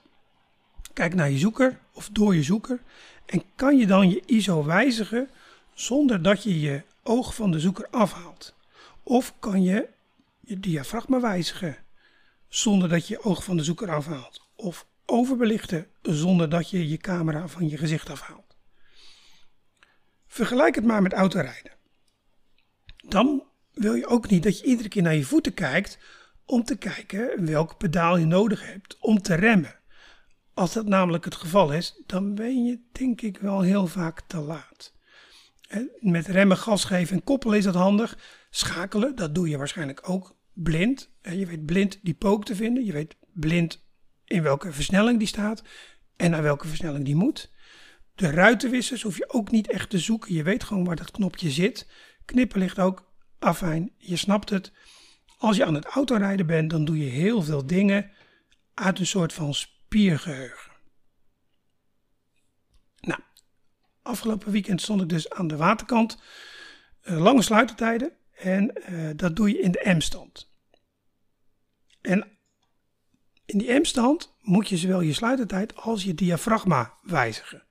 kijk 0.93 1.13
naar 1.13 1.29
je 1.29 1.37
zoeker 1.37 1.79
of 1.93 2.09
door 2.11 2.35
je 2.35 2.43
zoeker 2.43 2.81
en 3.25 3.43
kan 3.55 3.77
je 3.77 3.87
dan 3.87 4.09
je 4.09 4.23
ISO 4.25 4.63
wijzigen 4.63 5.29
zonder 5.73 6.21
dat 6.21 6.43
je 6.43 6.59
je 6.59 6.83
oog 7.03 7.35
van 7.35 7.51
de 7.51 7.59
zoeker 7.59 7.87
afhaalt. 7.89 8.55
Of 9.03 9.33
kan 9.39 9.63
je 9.63 9.89
je 10.39 10.59
diafragma 10.59 11.19
wijzigen 11.19 11.77
zonder 12.47 12.89
dat 12.89 13.07
je 13.07 13.13
je 13.13 13.23
oog 13.23 13.43
van 13.43 13.57
de 13.57 13.63
zoeker 13.63 13.91
afhaalt. 13.91 14.41
Of 14.55 14.87
overbelichten 15.05 15.87
zonder 16.01 16.49
dat 16.49 16.69
je 16.69 16.89
je 16.89 16.97
camera 16.97 17.47
van 17.47 17.69
je 17.69 17.77
gezicht 17.77 18.09
afhaalt. 18.09 18.55
Vergelijk 20.27 20.75
het 20.75 20.85
maar 20.85 21.01
met 21.01 21.13
autorijden. 21.13 21.71
Dan 23.07 23.43
wil 23.73 23.93
je 23.93 24.07
ook 24.07 24.29
niet 24.29 24.43
dat 24.43 24.59
je 24.59 24.65
iedere 24.65 24.89
keer 24.89 25.01
naar 25.01 25.15
je 25.15 25.25
voeten 25.25 25.53
kijkt 25.53 25.97
om 26.47 26.63
te 26.63 26.77
kijken 26.77 27.45
welk 27.45 27.77
pedaal 27.77 28.17
je 28.17 28.25
nodig 28.25 28.65
hebt 28.65 28.97
om 28.99 29.21
te 29.21 29.33
remmen. 29.33 29.75
Als 30.53 30.73
dat 30.73 30.85
namelijk 30.85 31.25
het 31.25 31.35
geval 31.35 31.73
is, 31.73 32.01
dan 32.05 32.35
ben 32.35 32.65
je 32.65 32.79
denk 32.91 33.21
ik 33.21 33.37
wel 33.37 33.61
heel 33.61 33.87
vaak 33.87 34.21
te 34.21 34.37
laat. 34.37 34.93
Met 35.99 36.27
remmen, 36.27 36.57
gas 36.57 36.83
geven 36.83 37.15
en 37.15 37.23
koppelen 37.23 37.57
is 37.57 37.63
dat 37.63 37.75
handig. 37.75 38.17
Schakelen, 38.49 39.15
dat 39.15 39.35
doe 39.35 39.49
je 39.49 39.57
waarschijnlijk 39.57 40.09
ook 40.09 40.35
blind. 40.53 41.09
Je 41.21 41.45
weet 41.45 41.65
blind 41.65 41.99
die 42.01 42.13
pook 42.13 42.45
te 42.45 42.55
vinden. 42.55 42.85
Je 42.85 42.91
weet 42.91 43.15
blind 43.33 43.85
in 44.25 44.43
welke 44.43 44.71
versnelling 44.71 45.19
die 45.19 45.27
staat 45.27 45.63
en 46.15 46.31
naar 46.31 46.43
welke 46.43 46.67
versnelling 46.67 47.05
die 47.05 47.15
moet. 47.15 47.51
De 48.15 48.29
ruitenwissers 48.29 49.01
hoef 49.01 49.17
je 49.17 49.33
ook 49.33 49.51
niet 49.51 49.71
echt 49.71 49.89
te 49.89 49.99
zoeken. 49.99 50.33
Je 50.33 50.43
weet 50.43 50.63
gewoon 50.63 50.85
waar 50.85 50.95
dat 50.95 51.11
knopje 51.11 51.51
zit. 51.51 51.87
Knippen 52.25 52.59
ligt 52.59 52.79
ook 52.79 53.11
afijn. 53.39 53.91
Je 53.97 54.15
snapt 54.15 54.49
het. 54.49 54.71
Als 55.37 55.57
je 55.57 55.65
aan 55.65 55.73
het 55.73 55.85
autorijden 55.85 56.45
bent, 56.45 56.69
dan 56.69 56.85
doe 56.85 56.97
je 56.97 57.09
heel 57.09 57.41
veel 57.41 57.67
dingen 57.67 58.11
uit 58.73 58.99
een 58.99 59.05
soort 59.05 59.33
van 59.33 59.53
spiergeheugen. 59.53 60.71
Nou, 62.99 63.19
afgelopen 64.01 64.51
weekend 64.51 64.81
stond 64.81 65.01
ik 65.01 65.09
dus 65.09 65.29
aan 65.29 65.47
de 65.47 65.57
waterkant. 65.57 66.21
Uh, 67.03 67.21
lange 67.21 67.41
sluitertijden. 67.41 68.11
En 68.31 68.81
uh, 68.89 69.09
dat 69.15 69.35
doe 69.35 69.49
je 69.49 69.59
in 69.59 69.71
de 69.71 69.93
M-stand. 69.95 70.51
En 72.01 72.37
in 73.45 73.57
die 73.57 73.79
M-stand 73.79 74.35
moet 74.41 74.69
je 74.69 74.77
zowel 74.77 75.01
je 75.01 75.13
sluitertijd 75.13 75.75
als 75.75 76.03
je 76.03 76.13
diafragma 76.13 76.97
wijzigen. 77.01 77.63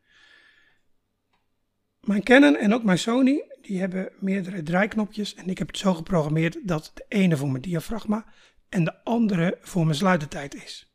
Mijn 2.00 2.22
Canon 2.22 2.56
en 2.56 2.74
ook 2.74 2.82
mijn 2.82 2.98
Sony, 2.98 3.44
die 3.66 3.80
hebben 3.80 4.12
meerdere 4.18 4.62
draaiknopjes. 4.62 5.34
En 5.34 5.48
ik 5.48 5.58
heb 5.58 5.66
het 5.66 5.78
zo 5.78 5.94
geprogrammeerd 5.94 6.58
dat 6.62 6.90
de 6.94 7.04
ene 7.08 7.36
voor 7.36 7.50
mijn 7.50 7.62
diafragma 7.62 8.24
en 8.68 8.84
de 8.84 9.04
andere 9.04 9.58
voor 9.60 9.84
mijn 9.84 9.96
sluitertijd 9.96 10.54
is. 10.54 10.94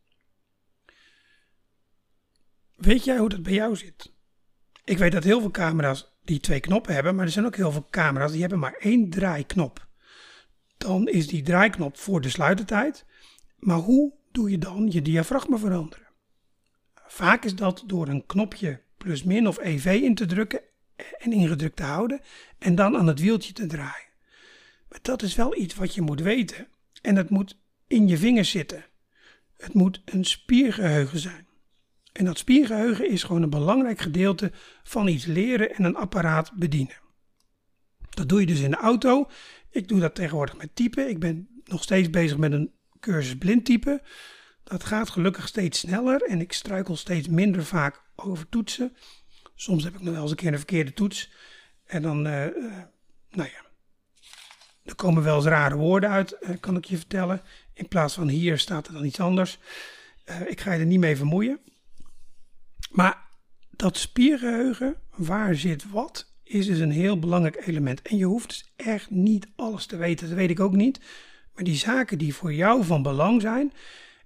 Weet 2.75 3.03
jij 3.03 3.17
hoe 3.17 3.29
dat 3.29 3.43
bij 3.43 3.53
jou 3.53 3.75
zit? 3.75 4.13
Ik 4.83 4.97
weet 4.97 5.11
dat 5.11 5.23
heel 5.23 5.39
veel 5.39 5.51
camera's 5.51 6.11
die 6.23 6.39
twee 6.39 6.59
knoppen 6.59 6.93
hebben, 6.93 7.15
maar 7.15 7.25
er 7.25 7.31
zijn 7.31 7.45
ook 7.45 7.55
heel 7.55 7.71
veel 7.71 7.87
camera's 7.89 8.31
die 8.31 8.41
hebben 8.41 8.59
maar 8.59 8.75
één 8.79 9.09
draaiknop. 9.09 9.87
Dan 10.77 11.07
is 11.07 11.27
die 11.27 11.41
draaiknop 11.41 11.97
voor 11.97 12.21
de 12.21 12.29
sluitertijd. 12.29 13.05
Maar 13.57 13.77
hoe 13.77 14.13
doe 14.31 14.51
je 14.51 14.57
dan 14.57 14.91
je 14.91 15.01
diafragma 15.01 15.57
veranderen? 15.57 16.07
Vaak 16.93 17.45
is 17.45 17.55
dat 17.55 17.83
door 17.85 18.07
een 18.07 18.25
knopje 18.25 18.81
plus 18.97 19.23
min 19.23 19.47
of 19.47 19.59
EV 19.59 19.99
in 20.01 20.15
te 20.15 20.25
drukken 20.25 20.61
en 21.17 21.31
ingedrukt 21.31 21.75
te 21.75 21.83
houden 21.83 22.21
en 22.57 22.75
dan 22.75 22.97
aan 22.97 23.07
het 23.07 23.19
wieltje 23.19 23.53
te 23.53 23.65
draaien. 23.65 24.09
Maar 24.89 24.99
dat 25.01 25.21
is 25.21 25.35
wel 25.35 25.57
iets 25.57 25.75
wat 25.75 25.95
je 25.95 26.01
moet 26.01 26.21
weten 26.21 26.67
en 27.01 27.15
het 27.15 27.29
moet 27.29 27.57
in 27.87 28.07
je 28.07 28.17
vingers 28.17 28.49
zitten. 28.49 28.85
Het 29.57 29.73
moet 29.73 30.01
een 30.05 30.25
spiergeheugen 30.25 31.19
zijn. 31.19 31.47
En 32.11 32.25
dat 32.25 32.37
spiergeheugen 32.37 33.09
is 33.09 33.23
gewoon 33.23 33.41
een 33.41 33.49
belangrijk 33.49 33.99
gedeelte 33.99 34.51
van 34.83 35.07
iets 35.07 35.25
leren 35.25 35.75
en 35.75 35.83
een 35.83 35.95
apparaat 35.95 36.51
bedienen. 36.55 36.99
Dat 38.09 38.29
doe 38.29 38.39
je 38.39 38.45
dus 38.45 38.59
in 38.59 38.71
de 38.71 38.77
auto. 38.77 39.29
Ik 39.69 39.87
doe 39.87 39.99
dat 39.99 40.15
tegenwoordig 40.15 40.57
met 40.57 40.75
typen. 40.75 41.09
Ik 41.09 41.19
ben 41.19 41.61
nog 41.63 41.83
steeds 41.83 42.09
bezig 42.09 42.37
met 42.37 42.51
een 42.51 42.71
cursus 42.99 43.37
blindtypen. 43.37 44.01
Dat 44.63 44.83
gaat 44.83 45.09
gelukkig 45.09 45.47
steeds 45.47 45.79
sneller 45.79 46.21
en 46.21 46.41
ik 46.41 46.53
struikel 46.53 46.95
steeds 46.95 47.27
minder 47.27 47.65
vaak 47.65 48.01
over 48.15 48.49
toetsen. 48.49 48.95
Soms 49.61 49.83
heb 49.83 49.93
ik 49.93 50.01
nog 50.01 50.13
wel 50.13 50.21
eens 50.21 50.31
een 50.31 50.37
keer 50.37 50.51
een 50.51 50.57
verkeerde 50.57 50.93
toets. 50.93 51.31
En 51.85 52.01
dan, 52.01 52.27
uh, 52.27 52.45
uh, 52.45 52.53
nou 53.29 53.49
ja, 53.49 53.65
er 54.83 54.95
komen 54.95 55.23
wel 55.23 55.35
eens 55.35 55.45
rare 55.45 55.75
woorden 55.75 56.09
uit, 56.09 56.37
uh, 56.41 56.49
kan 56.59 56.75
ik 56.75 56.85
je 56.85 56.97
vertellen. 56.97 57.41
In 57.73 57.87
plaats 57.87 58.13
van 58.13 58.27
hier 58.27 58.57
staat 58.57 58.87
er 58.87 58.93
dan 58.93 59.05
iets 59.05 59.19
anders. 59.19 59.59
ik 60.47 60.61
ga 60.61 60.73
je 60.73 60.79
er 60.79 60.85
niet 60.85 60.99
mee 60.99 61.15
vermoeien. 61.15 61.59
Maar 62.91 63.17
dat 63.69 63.97
spiergeheugen, 63.97 64.95
waar 65.15 65.55
zit 65.55 65.89
wat, 65.89 66.33
is 66.43 66.65
dus 66.65 66.79
een 66.79 66.91
heel 66.91 67.19
belangrijk 67.19 67.67
element. 67.67 68.01
En 68.01 68.17
je 68.17 68.25
hoeft 68.25 68.47
dus 68.47 68.71
echt 68.75 69.09
niet 69.09 69.47
alles 69.55 69.85
te 69.85 69.97
weten, 69.97 70.27
dat 70.27 70.37
weet 70.37 70.49
ik 70.49 70.59
ook 70.59 70.75
niet. 70.75 70.99
Maar 71.53 71.63
die 71.63 71.75
zaken 71.75 72.17
die 72.17 72.35
voor 72.35 72.53
jou 72.53 72.83
van 72.83 73.01
belang 73.01 73.41
zijn, 73.41 73.73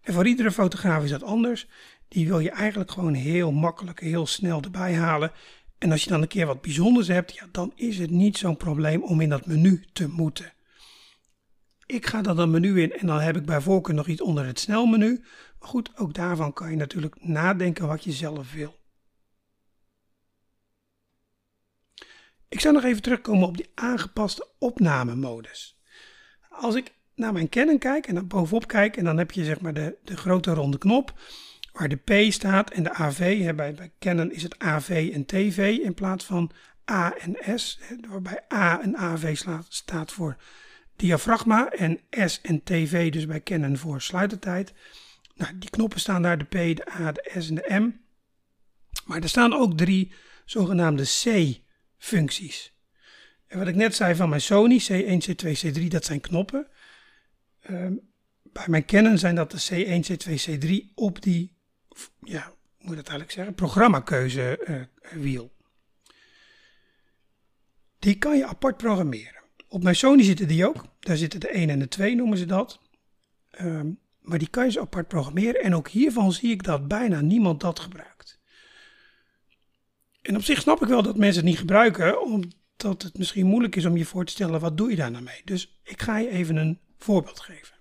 en 0.05 0.13
voor 0.13 0.27
iedere 0.27 0.51
fotograaf 0.51 1.03
is 1.03 1.09
dat 1.09 1.23
anders, 1.23 1.67
die 2.07 2.27
wil 2.27 2.39
je 2.39 2.49
eigenlijk 2.49 2.91
gewoon 2.91 3.13
heel 3.13 3.51
makkelijk, 3.51 3.99
heel 3.99 4.25
snel 4.25 4.61
erbij 4.61 4.95
halen. 4.95 5.31
En 5.77 5.91
als 5.91 6.03
je 6.03 6.09
dan 6.09 6.21
een 6.21 6.27
keer 6.27 6.45
wat 6.45 6.61
bijzonders 6.61 7.07
hebt, 7.07 7.33
ja, 7.33 7.47
dan 7.51 7.71
is 7.75 7.97
het 7.97 8.09
niet 8.09 8.37
zo'n 8.37 8.57
probleem 8.57 9.03
om 9.03 9.21
in 9.21 9.29
dat 9.29 9.45
menu 9.45 9.85
te 9.93 10.07
moeten. 10.07 10.53
Ik 11.85 12.05
ga 12.05 12.21
dan 12.21 12.39
een 12.39 12.51
menu 12.51 12.81
in 12.81 12.93
en 12.93 13.07
dan 13.07 13.19
heb 13.19 13.35
ik 13.35 13.45
bij 13.45 13.61
voorkeur 13.61 13.95
nog 13.95 14.07
iets 14.07 14.21
onder 14.21 14.45
het 14.45 14.59
snelmenu. 14.59 15.23
Maar 15.59 15.69
goed, 15.69 15.97
ook 15.97 16.13
daarvan 16.13 16.53
kan 16.53 16.69
je 16.69 16.75
natuurlijk 16.75 17.15
nadenken 17.23 17.87
wat 17.87 18.03
je 18.03 18.11
zelf 18.11 18.53
wil. 18.53 18.75
Ik 22.49 22.59
zou 22.59 22.73
nog 22.73 22.83
even 22.83 23.01
terugkomen 23.01 23.47
op 23.47 23.57
die 23.57 23.69
aangepaste 23.73 24.47
opnamemodus. 24.59 25.79
Als 26.49 26.75
ik 26.75 26.93
naar 27.15 27.33
mijn 27.33 27.49
Canon 27.49 27.77
kijk 27.77 28.07
en 28.07 28.15
dan 28.15 28.27
bovenop 28.27 28.67
kijk 28.67 28.97
en 28.97 29.03
dan 29.03 29.17
heb 29.17 29.31
je 29.31 29.43
zeg 29.43 29.61
maar 29.61 29.73
de, 29.73 29.97
de 30.03 30.17
grote 30.17 30.53
ronde 30.53 30.77
knop 30.77 31.13
waar 31.75 31.89
de 31.89 31.95
P 31.95 32.31
staat 32.31 32.71
en 32.71 32.83
de 32.83 32.93
AV. 32.93 33.55
Bij, 33.55 33.91
Canon 33.99 34.31
is 34.31 34.43
het 34.43 34.59
AV 34.59 35.11
en 35.13 35.25
TV 35.25 35.77
in 35.83 35.93
plaats 35.93 36.25
van 36.25 36.51
A 36.91 37.15
en 37.17 37.59
S. 37.59 37.79
Waarbij 38.07 38.43
A 38.53 38.81
en 38.81 38.97
AV 38.97 39.38
staat 39.69 40.11
voor 40.11 40.38
diafragma 40.95 41.69
en 41.69 41.99
S 42.09 42.41
en 42.41 42.63
TV 42.63 43.11
dus 43.11 43.25
bij 43.25 43.43
Canon 43.43 43.77
voor 43.77 44.01
sluitertijd. 44.01 44.73
Nou, 45.35 45.57
die 45.57 45.69
knoppen 45.69 45.99
staan 45.99 46.21
daar, 46.21 46.38
de 46.38 46.43
P, 46.43 46.51
de 46.51 46.91
A, 46.99 47.11
de 47.11 47.31
S 47.39 47.49
en 47.49 47.55
de 47.55 47.79
M. 47.79 47.99
Maar 49.05 49.21
er 49.21 49.29
staan 49.29 49.53
ook 49.53 49.77
drie 49.77 50.13
zogenaamde 50.45 51.03
C-functies. 51.03 52.73
En 53.47 53.57
wat 53.57 53.67
ik 53.67 53.75
net 53.75 53.95
zei 53.95 54.15
van 54.15 54.29
mijn 54.29 54.41
Sony, 54.41 54.81
C1, 54.81 55.29
C2, 55.29 55.47
C3, 55.65 55.88
dat 55.88 56.05
zijn 56.05 56.21
knoppen. 56.21 56.67
Um, 57.69 57.99
bij 58.43 58.65
mijn 58.67 58.85
Canon 58.85 59.17
zijn 59.17 59.35
dat 59.35 59.51
de 59.51 59.61
C1, 59.69 60.11
C2, 60.11 60.31
C3 60.49 60.93
op 60.93 61.21
die 61.21 61.54
ja, 62.19 62.53
hoe 62.77 62.88
moet 62.88 62.95
dat 62.95 63.08
eigenlijk 63.08 63.31
zeggen, 63.31 63.53
programmakeuzewiel. 63.53 65.43
Uh, 65.43 65.49
die 67.99 68.17
kan 68.17 68.38
je 68.38 68.45
apart 68.45 68.77
programmeren. 68.77 69.43
Op 69.67 69.84
mijn 69.84 69.95
Sony 69.95 70.23
zitten 70.23 70.47
die 70.47 70.67
ook. 70.67 70.86
Daar 70.99 71.17
zitten 71.17 71.39
de 71.39 71.49
1 71.49 71.69
en 71.69 71.79
de 71.79 71.88
2 71.88 72.15
noemen 72.15 72.38
ze 72.38 72.45
dat. 72.45 72.79
Ehm, 73.51 73.91
maar 74.19 74.38
die 74.38 74.49
kan 74.49 74.65
je 74.65 74.71
zo 74.71 74.81
apart 74.81 75.08
programmeren. 75.08 75.62
En 75.62 75.75
ook 75.75 75.88
hiervan 75.88 76.31
zie 76.31 76.51
ik 76.51 76.63
dat 76.63 76.88
bijna 76.88 77.21
niemand 77.21 77.62
dat 77.62 77.79
gebruikt. 77.79 78.39
En 80.21 80.36
op 80.36 80.43
zich 80.43 80.62
snap 80.62 80.81
ik 80.81 80.88
wel 80.88 81.03
dat 81.03 81.17
mensen 81.17 81.41
het 81.41 81.49
niet 81.49 81.60
gebruiken, 81.60 82.21
omdat 82.21 83.01
het 83.03 83.17
misschien 83.17 83.45
moeilijk 83.45 83.75
is 83.75 83.86
om 83.86 83.97
je 83.97 84.05
voor 84.05 84.25
te 84.25 84.31
stellen 84.31 84.60
wat 84.60 84.77
doe 84.77 84.89
je 84.89 84.95
daar 84.95 85.12
nou 85.12 85.23
mee. 85.23 85.41
Dus 85.43 85.79
ik 85.84 86.01
ga 86.01 86.17
je 86.17 86.29
even 86.29 86.55
een 86.55 86.79
voorbeeld 86.97 87.39
geven. 87.39 87.74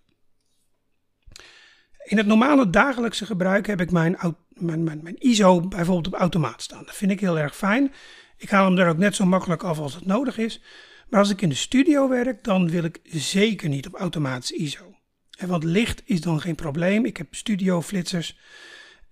In 2.05 2.17
het 2.17 2.27
normale 2.27 2.71
dagelijkse 2.71 3.27
gebruik 3.27 3.67
heb 3.67 3.81
ik 3.81 3.91
mijn, 3.91 4.19
mijn, 4.49 4.85
mijn, 4.85 5.17
ISO 5.19 5.61
bijvoorbeeld 5.61 6.07
op 6.07 6.21
automaat 6.21 6.63
staan. 6.63 6.85
Dat 6.85 6.97
vind 6.97 7.11
ik 7.11 7.21
heel 7.21 7.39
erg 7.39 7.57
fijn. 7.57 7.93
Ik 8.37 8.51
haal 8.51 8.65
hem 8.65 8.79
er 8.79 8.89
ook 8.89 8.99
net 8.99 9.15
zo 9.15 9.25
makkelijk 9.25 9.63
af 9.63 9.79
als 9.79 9.95
het 9.95 10.07
nodig 10.07 10.39
is. 10.39 10.63
Maar 11.09 11.21
als 11.21 11.31
ik 11.31 11.43
in 11.43 11.49
de 11.49 11.55
studio 11.55 12.09
werk, 12.09 12.45
dan 12.45 12.71
wil 12.71 12.85
ik 12.85 13.01
zeker 13.05 13.69
niet 13.69 13.87
op 13.87 13.95
automatisch 13.95 14.51
ISO. 14.51 14.95
En 15.39 15.49
want 15.49 15.65
licht 15.65 16.03
is 16.05 16.21
dan 16.21 16.41
geen 16.41 16.55
probleem. 16.55 17.05
Ik 17.05 17.17
heb 17.17 17.35
studioflitsers. 17.35 18.39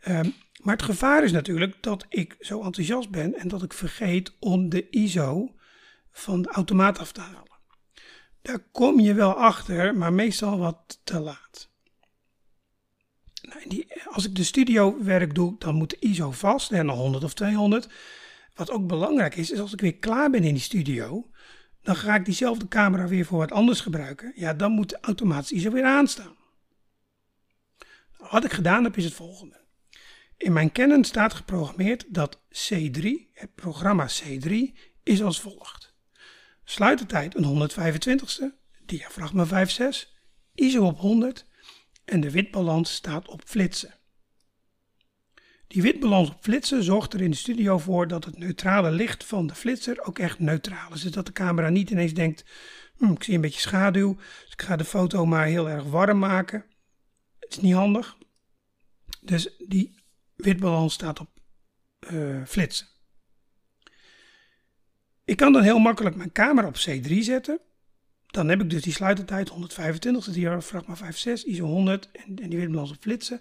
Um, 0.09 0.35
maar 0.63 0.75
het 0.75 0.85
gevaar 0.85 1.25
is 1.25 1.33
natuurlijk 1.33 1.83
dat 1.83 2.07
ik 2.09 2.37
zo 2.41 2.63
enthousiast 2.63 3.11
ben 3.11 3.35
en 3.35 3.49
dat 3.49 3.63
ik 3.63 3.73
vergeet 3.73 4.37
om 4.39 4.69
de 4.69 4.91
ISO 4.91 5.55
van 6.11 6.43
de 6.43 6.49
automaat 6.49 6.99
af 6.99 7.13
te 7.13 7.21
halen. 7.21 7.61
Daar 8.43 8.59
kom 8.73 9.01
je 9.01 9.15
wel 9.15 9.35
achter, 9.35 9.97
maar 9.97 10.13
meestal 10.13 10.59
wat 10.59 11.01
te 11.05 11.21
laat. 11.21 11.72
Die, 13.69 13.87
als 14.05 14.27
ik 14.27 14.35
de 14.35 14.45
studiowerk 14.45 15.35
doe, 15.35 15.55
dan 15.59 15.75
moet 15.75 15.91
de 15.91 15.97
ISO 16.01 16.31
vast 16.31 16.73
en 16.73 16.89
100 16.89 17.25
of 17.25 17.35
200. 17.35 17.89
Wat 18.55 18.71
ook 18.71 18.87
belangrijk 18.87 19.37
is, 19.37 19.51
is 19.51 19.59
als 19.59 19.73
ik 19.73 19.81
weer 19.81 19.97
klaar 19.97 20.31
ben 20.31 20.45
in 20.45 20.55
die 20.55 20.63
studio, 20.63 21.31
dan 21.83 21.97
ga 21.97 22.15
ik 22.15 22.25
diezelfde 22.25 22.69
camera 22.69 23.07
weer 23.07 23.25
voor 23.25 23.39
wat 23.39 23.53
anders 23.53 23.81
gebruiken. 23.81 24.33
Ja, 24.35 24.55
dan 24.55 24.73
moet 24.73 24.89
de 24.89 24.99
automatische 25.01 25.55
ISO 25.55 25.71
weer 25.71 25.85
aanstaan. 25.85 26.37
Wat 28.31 28.45
ik 28.45 28.53
gedaan 28.53 28.85
heb, 28.85 28.97
is 28.97 29.05
het 29.05 29.15
volgende. 29.15 29.61
In 30.37 30.53
mijn 30.53 30.73
Canon 30.73 31.05
staat 31.05 31.35
geprogrammeerd 31.35 32.05
dat 32.09 32.39
C3, 32.39 33.03
het 33.33 33.55
programma 33.55 34.09
C3, 34.09 34.55
is 35.03 35.23
als 35.23 35.41
volgt. 35.41 35.95
Sluitertijd 36.65 37.35
een 37.37 37.71
125ste, 37.71 38.45
diafragma 38.85 39.67
5.6, 39.67 40.09
ISO 40.55 40.85
op 40.85 40.99
100 40.99 41.47
en 42.05 42.21
de 42.21 42.31
witbalans 42.31 42.95
staat 42.95 43.29
op 43.29 43.43
flitsen. 43.45 43.95
Die 45.67 45.83
witbalans 45.83 46.31
op 46.31 46.43
flitsen 46.43 46.83
zorgt 46.83 47.15
er 47.15 47.21
in 47.21 47.31
de 47.31 47.37
studio 47.37 47.79
voor 47.79 48.09
dat 48.09 48.25
het 48.25 48.39
neutrale 48.39 48.91
licht 48.91 49.25
van 49.25 49.47
de 49.47 49.55
flitser 49.55 50.05
ook 50.05 50.19
echt 50.19 50.39
neutraal 50.39 50.93
is. 50.93 51.03
Dus 51.03 51.11
dat 51.11 51.27
de 51.27 51.33
camera 51.33 51.69
niet 51.69 51.91
ineens 51.91 52.15
denkt, 52.15 52.45
hm, 52.97 53.13
ik 53.13 53.23
zie 53.23 53.35
een 53.35 53.41
beetje 53.41 53.61
schaduw, 53.61 54.15
dus 54.15 54.53
ik 54.53 54.63
ga 54.63 54.77
de 54.77 54.85
foto 54.85 55.27
maar 55.27 55.47
heel 55.47 55.69
erg 55.69 55.85
warm 55.85 56.19
maken. 56.19 56.65
Het 57.39 57.51
is 57.51 57.61
niet 57.61 57.75
handig. 57.75 58.17
Dus 59.21 59.57
die 59.59 59.95
witbalans 60.35 60.95
staat 60.95 61.21
op 61.21 61.31
uh, 62.13 62.45
flitsen. 62.45 62.87
Ik 65.25 65.37
kan 65.37 65.53
dan 65.53 65.63
heel 65.63 65.79
makkelijk 65.79 66.17
mijn 66.17 66.33
camera 66.33 66.67
op 66.67 66.77
C3 66.89 67.19
zetten. 67.19 67.61
Dan 68.33 68.49
heb 68.49 68.61
ik 68.61 68.71
dus 68.71 68.83
die 68.83 68.93
sluitertijd 68.93 69.49
125, 69.49 70.25
dus 70.25 70.35
diafragma 70.35 70.97
5.6, 70.97 71.33
ISO 71.45 71.65
100 71.65 72.11
en, 72.13 72.35
die 72.35 72.59
witbalans 72.59 72.91
op 72.91 72.97
flitsen. 73.01 73.41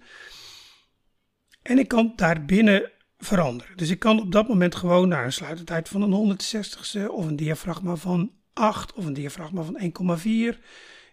En 1.61 1.77
ik 1.77 1.87
kan 1.87 2.13
daar 2.15 2.45
binnen 2.45 2.91
veranderen. 3.17 3.77
Dus 3.77 3.89
ik 3.89 3.99
kan 3.99 4.19
op 4.19 4.31
dat 4.31 4.47
moment 4.47 4.75
gewoon 4.75 5.07
naar 5.07 5.25
een 5.25 5.33
sluitertijd 5.33 5.89
van 5.89 6.01
een 6.01 6.37
160ste 6.39 7.07
of 7.07 7.25
een 7.25 7.35
diafragma 7.35 7.95
van 7.95 8.31
8 8.53 8.93
of 8.93 9.05
een 9.05 9.13
diafragma 9.13 9.61
van 9.61 9.79
1,4. 9.81 10.59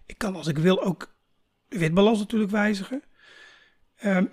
Ik 0.06 0.18
kan 0.18 0.36
als 0.36 0.46
ik 0.46 0.58
wil 0.58 0.82
ook 0.82 1.14
de 1.68 1.78
witbalans 1.78 2.18
natuurlijk 2.18 2.50
wijzigen. 2.50 3.02
Um, 4.04 4.30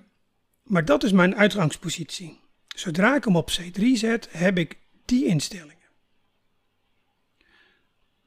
maar 0.63 0.85
dat 0.85 1.03
is 1.03 1.11
mijn 1.11 1.35
uitgangspositie. 1.35 2.39
Zodra 2.67 3.15
ik 3.15 3.23
hem 3.23 3.35
op 3.35 3.51
C3 3.51 3.83
zet, 3.93 4.27
heb 4.31 4.57
ik 4.57 4.77
die 5.05 5.25
instellingen. 5.25 5.74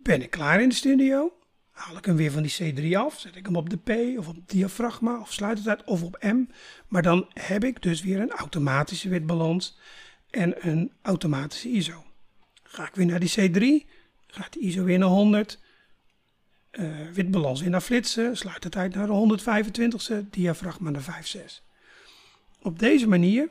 Ben 0.09 0.23
ik 0.23 0.31
klaar 0.31 0.63
in 0.63 0.69
de 0.69 0.75
studio? 0.75 1.33
Haal 1.71 1.97
ik 1.97 2.05
hem 2.05 2.17
weer 2.17 2.31
van 2.31 2.43
die 2.43 2.75
C3 2.93 2.97
af, 2.97 3.19
zet 3.19 3.37
ik 3.37 3.47
hem 3.47 3.57
op 3.57 3.71
de 3.71 3.77
P 3.77 4.19
of 4.19 4.29
op 4.29 4.37
diafragma 4.47 5.21
of 5.21 5.33
sluit 5.33 5.59
het 5.59 5.69
uit 5.69 5.85
of 5.85 6.03
op 6.03 6.23
M. 6.23 6.45
Maar 6.87 7.03
dan 7.03 7.27
heb 7.33 7.65
ik 7.65 7.83
dus 7.83 8.03
weer 8.03 8.21
een 8.21 8.31
automatische 8.31 9.09
witbalans 9.09 9.79
en 10.31 10.69
een 10.69 10.93
automatische 11.03 11.69
ISO. 11.69 12.05
Ga 12.63 12.87
ik 12.87 12.95
weer 12.95 13.07
naar 13.07 13.21
die 13.21 13.31
C3, 13.31 13.89
gaat 14.27 14.53
de 14.53 14.61
ISO 14.61 14.85
weer 14.85 14.99
naar 14.99 15.09
100, 15.09 15.59
uh, 16.73 17.11
witbalans 17.13 17.61
weer 17.61 17.71
naar 17.71 17.81
flitsen, 17.81 18.37
sluit 18.37 18.65
het 18.65 18.77
uit 18.77 18.95
naar 18.95 19.07
de 19.07 19.39
125ste, 19.41 20.31
diafragma 20.31 20.91
naar 20.91 21.23
5,6. 21.37 21.41
Op 22.63 22.79
deze 22.79 23.09
manier 23.09 23.49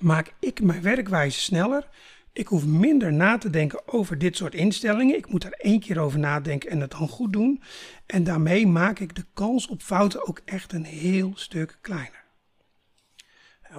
maak 0.00 0.34
ik 0.38 0.62
mijn 0.62 0.82
werkwijze 0.82 1.40
sneller. 1.40 1.88
Ik 2.34 2.46
hoef 2.46 2.66
minder 2.66 3.12
na 3.12 3.38
te 3.38 3.50
denken 3.50 3.88
over 3.88 4.18
dit 4.18 4.36
soort 4.36 4.54
instellingen. 4.54 5.16
Ik 5.16 5.28
moet 5.28 5.44
er 5.44 5.52
één 5.52 5.80
keer 5.80 5.98
over 5.98 6.18
nadenken 6.18 6.70
en 6.70 6.80
het 6.80 6.90
dan 6.90 7.08
goed 7.08 7.32
doen. 7.32 7.62
En 8.06 8.24
daarmee 8.24 8.66
maak 8.66 8.98
ik 8.98 9.14
de 9.14 9.24
kans 9.34 9.66
op 9.66 9.82
fouten 9.82 10.26
ook 10.26 10.40
echt 10.44 10.72
een 10.72 10.84
heel 10.84 11.32
stuk 11.34 11.78
kleiner. 11.80 12.24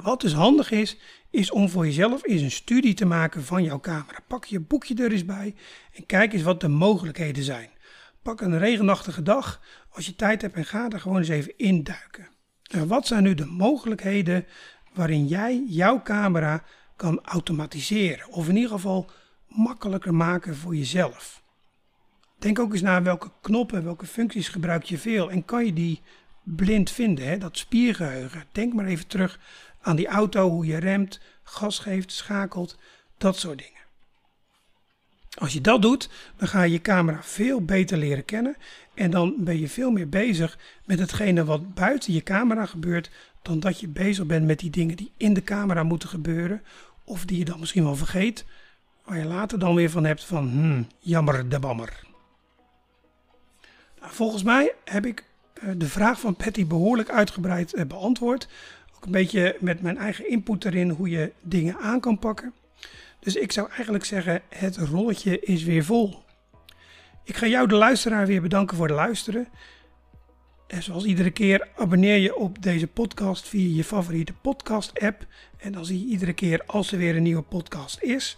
Wat 0.02 0.22
dus 0.22 0.34
handig 0.34 0.72
is, 0.72 0.98
is 1.30 1.52
om 1.52 1.70
voor 1.70 1.86
jezelf 1.86 2.26
eens 2.26 2.42
een 2.42 2.52
studie 2.52 2.94
te 2.94 3.06
maken 3.06 3.44
van 3.44 3.64
jouw 3.64 3.80
camera. 3.80 4.20
Pak 4.28 4.46
je 4.46 4.60
boekje 4.60 5.04
er 5.04 5.12
eens 5.12 5.26
bij 5.26 5.56
en 5.94 6.06
kijk 6.06 6.34
eens 6.34 6.44
wat 6.44 6.62
de 6.62 6.68
mogelijkheden 6.68 7.44
zijn. 7.44 7.70
Pak 8.22 8.42
een 8.42 8.58
regenachtige 8.58 9.22
dag 9.22 9.62
als 9.90 10.06
je 10.06 10.16
tijd 10.16 10.42
hebt 10.42 10.56
en 10.56 10.66
ga 10.66 10.90
er 10.90 11.00
gewoon 11.00 11.18
eens 11.18 11.30
even 11.30 11.58
induiken. 11.58 12.28
En 12.64 12.88
wat 12.88 13.08
zijn 13.08 13.24
nu 13.24 13.34
de 13.34 13.46
mogelijkheden 13.46 14.46
waarin 14.94 15.28
jij 15.28 15.64
jouw 15.68 16.02
camera 16.02 16.64
kan 16.96 17.24
automatiseren? 17.24 18.28
Of 18.30 18.48
in 18.48 18.56
ieder 18.56 18.72
geval 18.72 19.10
makkelijker 19.48 20.14
maken 20.14 20.56
voor 20.56 20.76
jezelf. 20.76 21.44
Denk 22.40 22.60
ook 22.60 22.72
eens 22.72 22.82
naar 22.82 23.04
welke 23.04 23.32
knoppen, 23.42 23.84
welke 23.84 24.06
functies 24.06 24.48
gebruik 24.48 24.84
je 24.84 24.98
veel 24.98 25.32
en 25.32 25.46
kan 25.46 25.66
je 25.66 25.74
die 25.74 26.02
blind 26.44 26.92
vinden, 26.92 27.28
hè? 27.28 27.38
dat 27.38 27.58
spiergeheugen. 27.58 28.44
Denk 28.52 28.74
maar 28.74 28.86
even 28.86 29.08
terug 29.08 29.40
aan 29.82 29.96
die 29.96 30.08
auto, 30.08 30.50
hoe 30.50 30.66
je 30.66 30.78
remt, 30.78 31.20
gas 31.44 31.80
geeft, 31.80 32.12
schakelt, 32.12 32.78
dat 33.18 33.38
soort 33.38 33.58
dingen. 33.58 33.74
Als 35.38 35.54
je 35.54 35.62
dat 35.62 35.82
doet, 35.82 36.10
dan 36.38 36.48
ga 36.48 36.64
je 36.64 36.72
je 36.72 36.82
camera 36.82 37.24
veel 37.24 37.66
beter 37.66 37.98
leren 37.98 38.26
kennen 38.26 38.56
en 38.94 39.12
dan 39.12 39.36
ben 39.38 39.60
je 39.60 39.70
veel 39.70 39.92
meer 39.92 40.10
bezig 40.10 40.58
met 40.86 41.00
hetgene 41.00 41.46
wat 41.46 41.74
buiten 41.74 42.14
je 42.14 42.24
camera 42.24 42.66
gebeurt, 42.66 43.10
dan 43.46 43.60
dat 43.60 43.80
je 43.80 43.88
bezig 43.88 44.26
bent 44.26 44.46
met 44.46 44.60
die 44.60 44.70
dingen 44.70 44.96
die 44.96 45.12
in 45.18 45.34
de 45.34 45.44
camera 45.44 45.84
moeten 45.84 46.10
gebeuren 46.10 46.62
of 47.04 47.26
die 47.26 47.38
je 47.38 47.46
dan 47.46 47.60
misschien 47.60 47.84
wel 47.84 47.96
vergeet, 47.96 48.46
waar 49.04 49.18
je 49.18 49.26
later 49.26 49.60
dan 49.60 49.76
weer 49.76 49.90
van 49.90 50.06
hebt 50.06 50.24
van 50.24 50.50
hmm, 50.50 50.88
jammer 51.00 51.50
de 51.50 51.60
bammer. 51.60 52.04
Nou, 54.00 54.14
volgens 54.14 54.44
mij 54.44 54.74
heb 54.84 55.06
ik 55.06 55.24
uh, 55.64 55.70
de 55.78 55.88
vraag 55.88 56.20
van 56.20 56.36
Patty 56.36 56.68
behoorlijk 56.68 57.10
uitgebreid 57.10 57.76
uh, 57.76 57.86
beantwoord. 57.86 58.48
Ook 58.96 59.06
een 59.06 59.12
beetje 59.12 59.58
met 59.60 59.82
mijn 59.82 59.98
eigen 59.98 60.30
input 60.30 60.66
erin 60.66 60.90
hoe 60.90 61.10
je 61.10 61.32
dingen 61.42 61.78
aan 61.78 62.00
kan 62.00 62.20
pakken. 62.20 62.54
Dus 63.20 63.36
ik 63.36 63.52
zou 63.52 63.70
eigenlijk 63.70 64.06
zeggen, 64.06 64.42
het 64.50 64.78
rolletje 64.78 65.40
is 65.40 65.64
weer 65.64 65.84
vol. 65.84 66.24
Ik 67.24 67.36
ga 67.36 67.48
jou, 67.48 67.68
de 67.68 67.76
luisteraar, 67.76 68.28
weer 68.28 68.42
bedanken 68.42 68.78
voor 68.78 68.88
het 68.88 68.96
luisteren. 68.96 69.48
En 70.68 70.84
zoals 70.84 71.06
iedere 71.06 71.32
keer 71.32 71.68
abonneer 71.76 72.18
je 72.18 72.36
op 72.36 72.62
deze 72.62 72.88
podcast 72.88 73.48
via 73.48 73.76
je 73.76 73.84
favoriete 73.84 74.34
podcast-app. 74.34 75.26
En 75.58 75.72
dan 75.72 75.86
zie 75.86 76.00
je 76.00 76.06
iedere 76.06 76.34
keer 76.34 76.62
als 76.66 76.92
er 76.92 76.98
weer 76.98 77.16
een 77.16 77.24
nieuwe 77.24 77.42
podcast 77.42 78.02
is. 78.02 78.38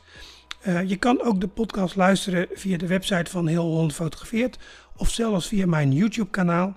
Uh, 0.67 0.89
je 0.89 0.95
kan 0.95 1.21
ook 1.21 1.41
de 1.41 1.47
podcast 1.47 1.95
luisteren 1.95 2.47
via 2.53 2.77
de 2.77 2.87
website 2.87 3.31
van 3.31 3.47
Heel 3.47 3.63
Holland 3.63 3.93
Fotografeert. 3.93 4.57
Of 4.95 5.09
zelfs 5.09 5.47
via 5.47 5.65
mijn 5.65 5.93
YouTube-kanaal. 5.93 6.75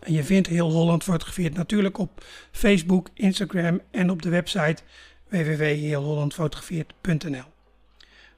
En 0.00 0.12
je 0.12 0.24
vindt 0.24 0.48
Heel 0.48 0.70
Holland 0.70 1.02
Fotografeert 1.02 1.54
natuurlijk 1.54 1.98
op 1.98 2.24
Facebook, 2.50 3.08
Instagram 3.14 3.80
en 3.90 4.10
op 4.10 4.22
de 4.22 4.28
website 4.28 4.82
www.heelhollandfotografeert.nl. 5.28 7.57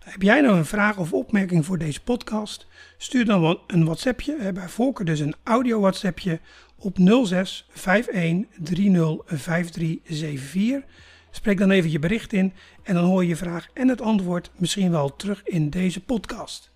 Heb 0.00 0.22
jij 0.22 0.40
nou 0.40 0.56
een 0.56 0.64
vraag 0.64 0.98
of 0.98 1.12
opmerking 1.12 1.66
voor 1.66 1.78
deze 1.78 2.02
podcast? 2.02 2.66
Stuur 2.96 3.24
dan 3.24 3.60
een 3.66 3.84
WhatsAppje, 3.84 4.52
bij 4.52 4.68
voorkeur 4.68 5.06
dus 5.06 5.20
een 5.20 5.34
audio 5.42 5.80
WhatsAppje 5.80 6.40
op 6.78 6.96
06 7.24 7.68
51 7.74 8.46
30 8.58 9.16
5374. 9.26 10.82
Spreek 11.30 11.58
dan 11.58 11.70
even 11.70 11.90
je 11.90 11.98
bericht 11.98 12.32
in 12.32 12.52
en 12.82 12.94
dan 12.94 13.04
hoor 13.04 13.22
je 13.22 13.28
je 13.28 13.36
vraag 13.36 13.68
en 13.74 13.88
het 13.88 14.00
antwoord 14.00 14.50
misschien 14.56 14.90
wel 14.90 15.16
terug 15.16 15.42
in 15.44 15.70
deze 15.70 16.00
podcast. 16.00 16.70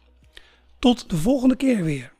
Tot 0.78 1.10
de 1.10 1.16
volgende 1.16 1.56
keer 1.56 1.84
weer. 1.84 2.13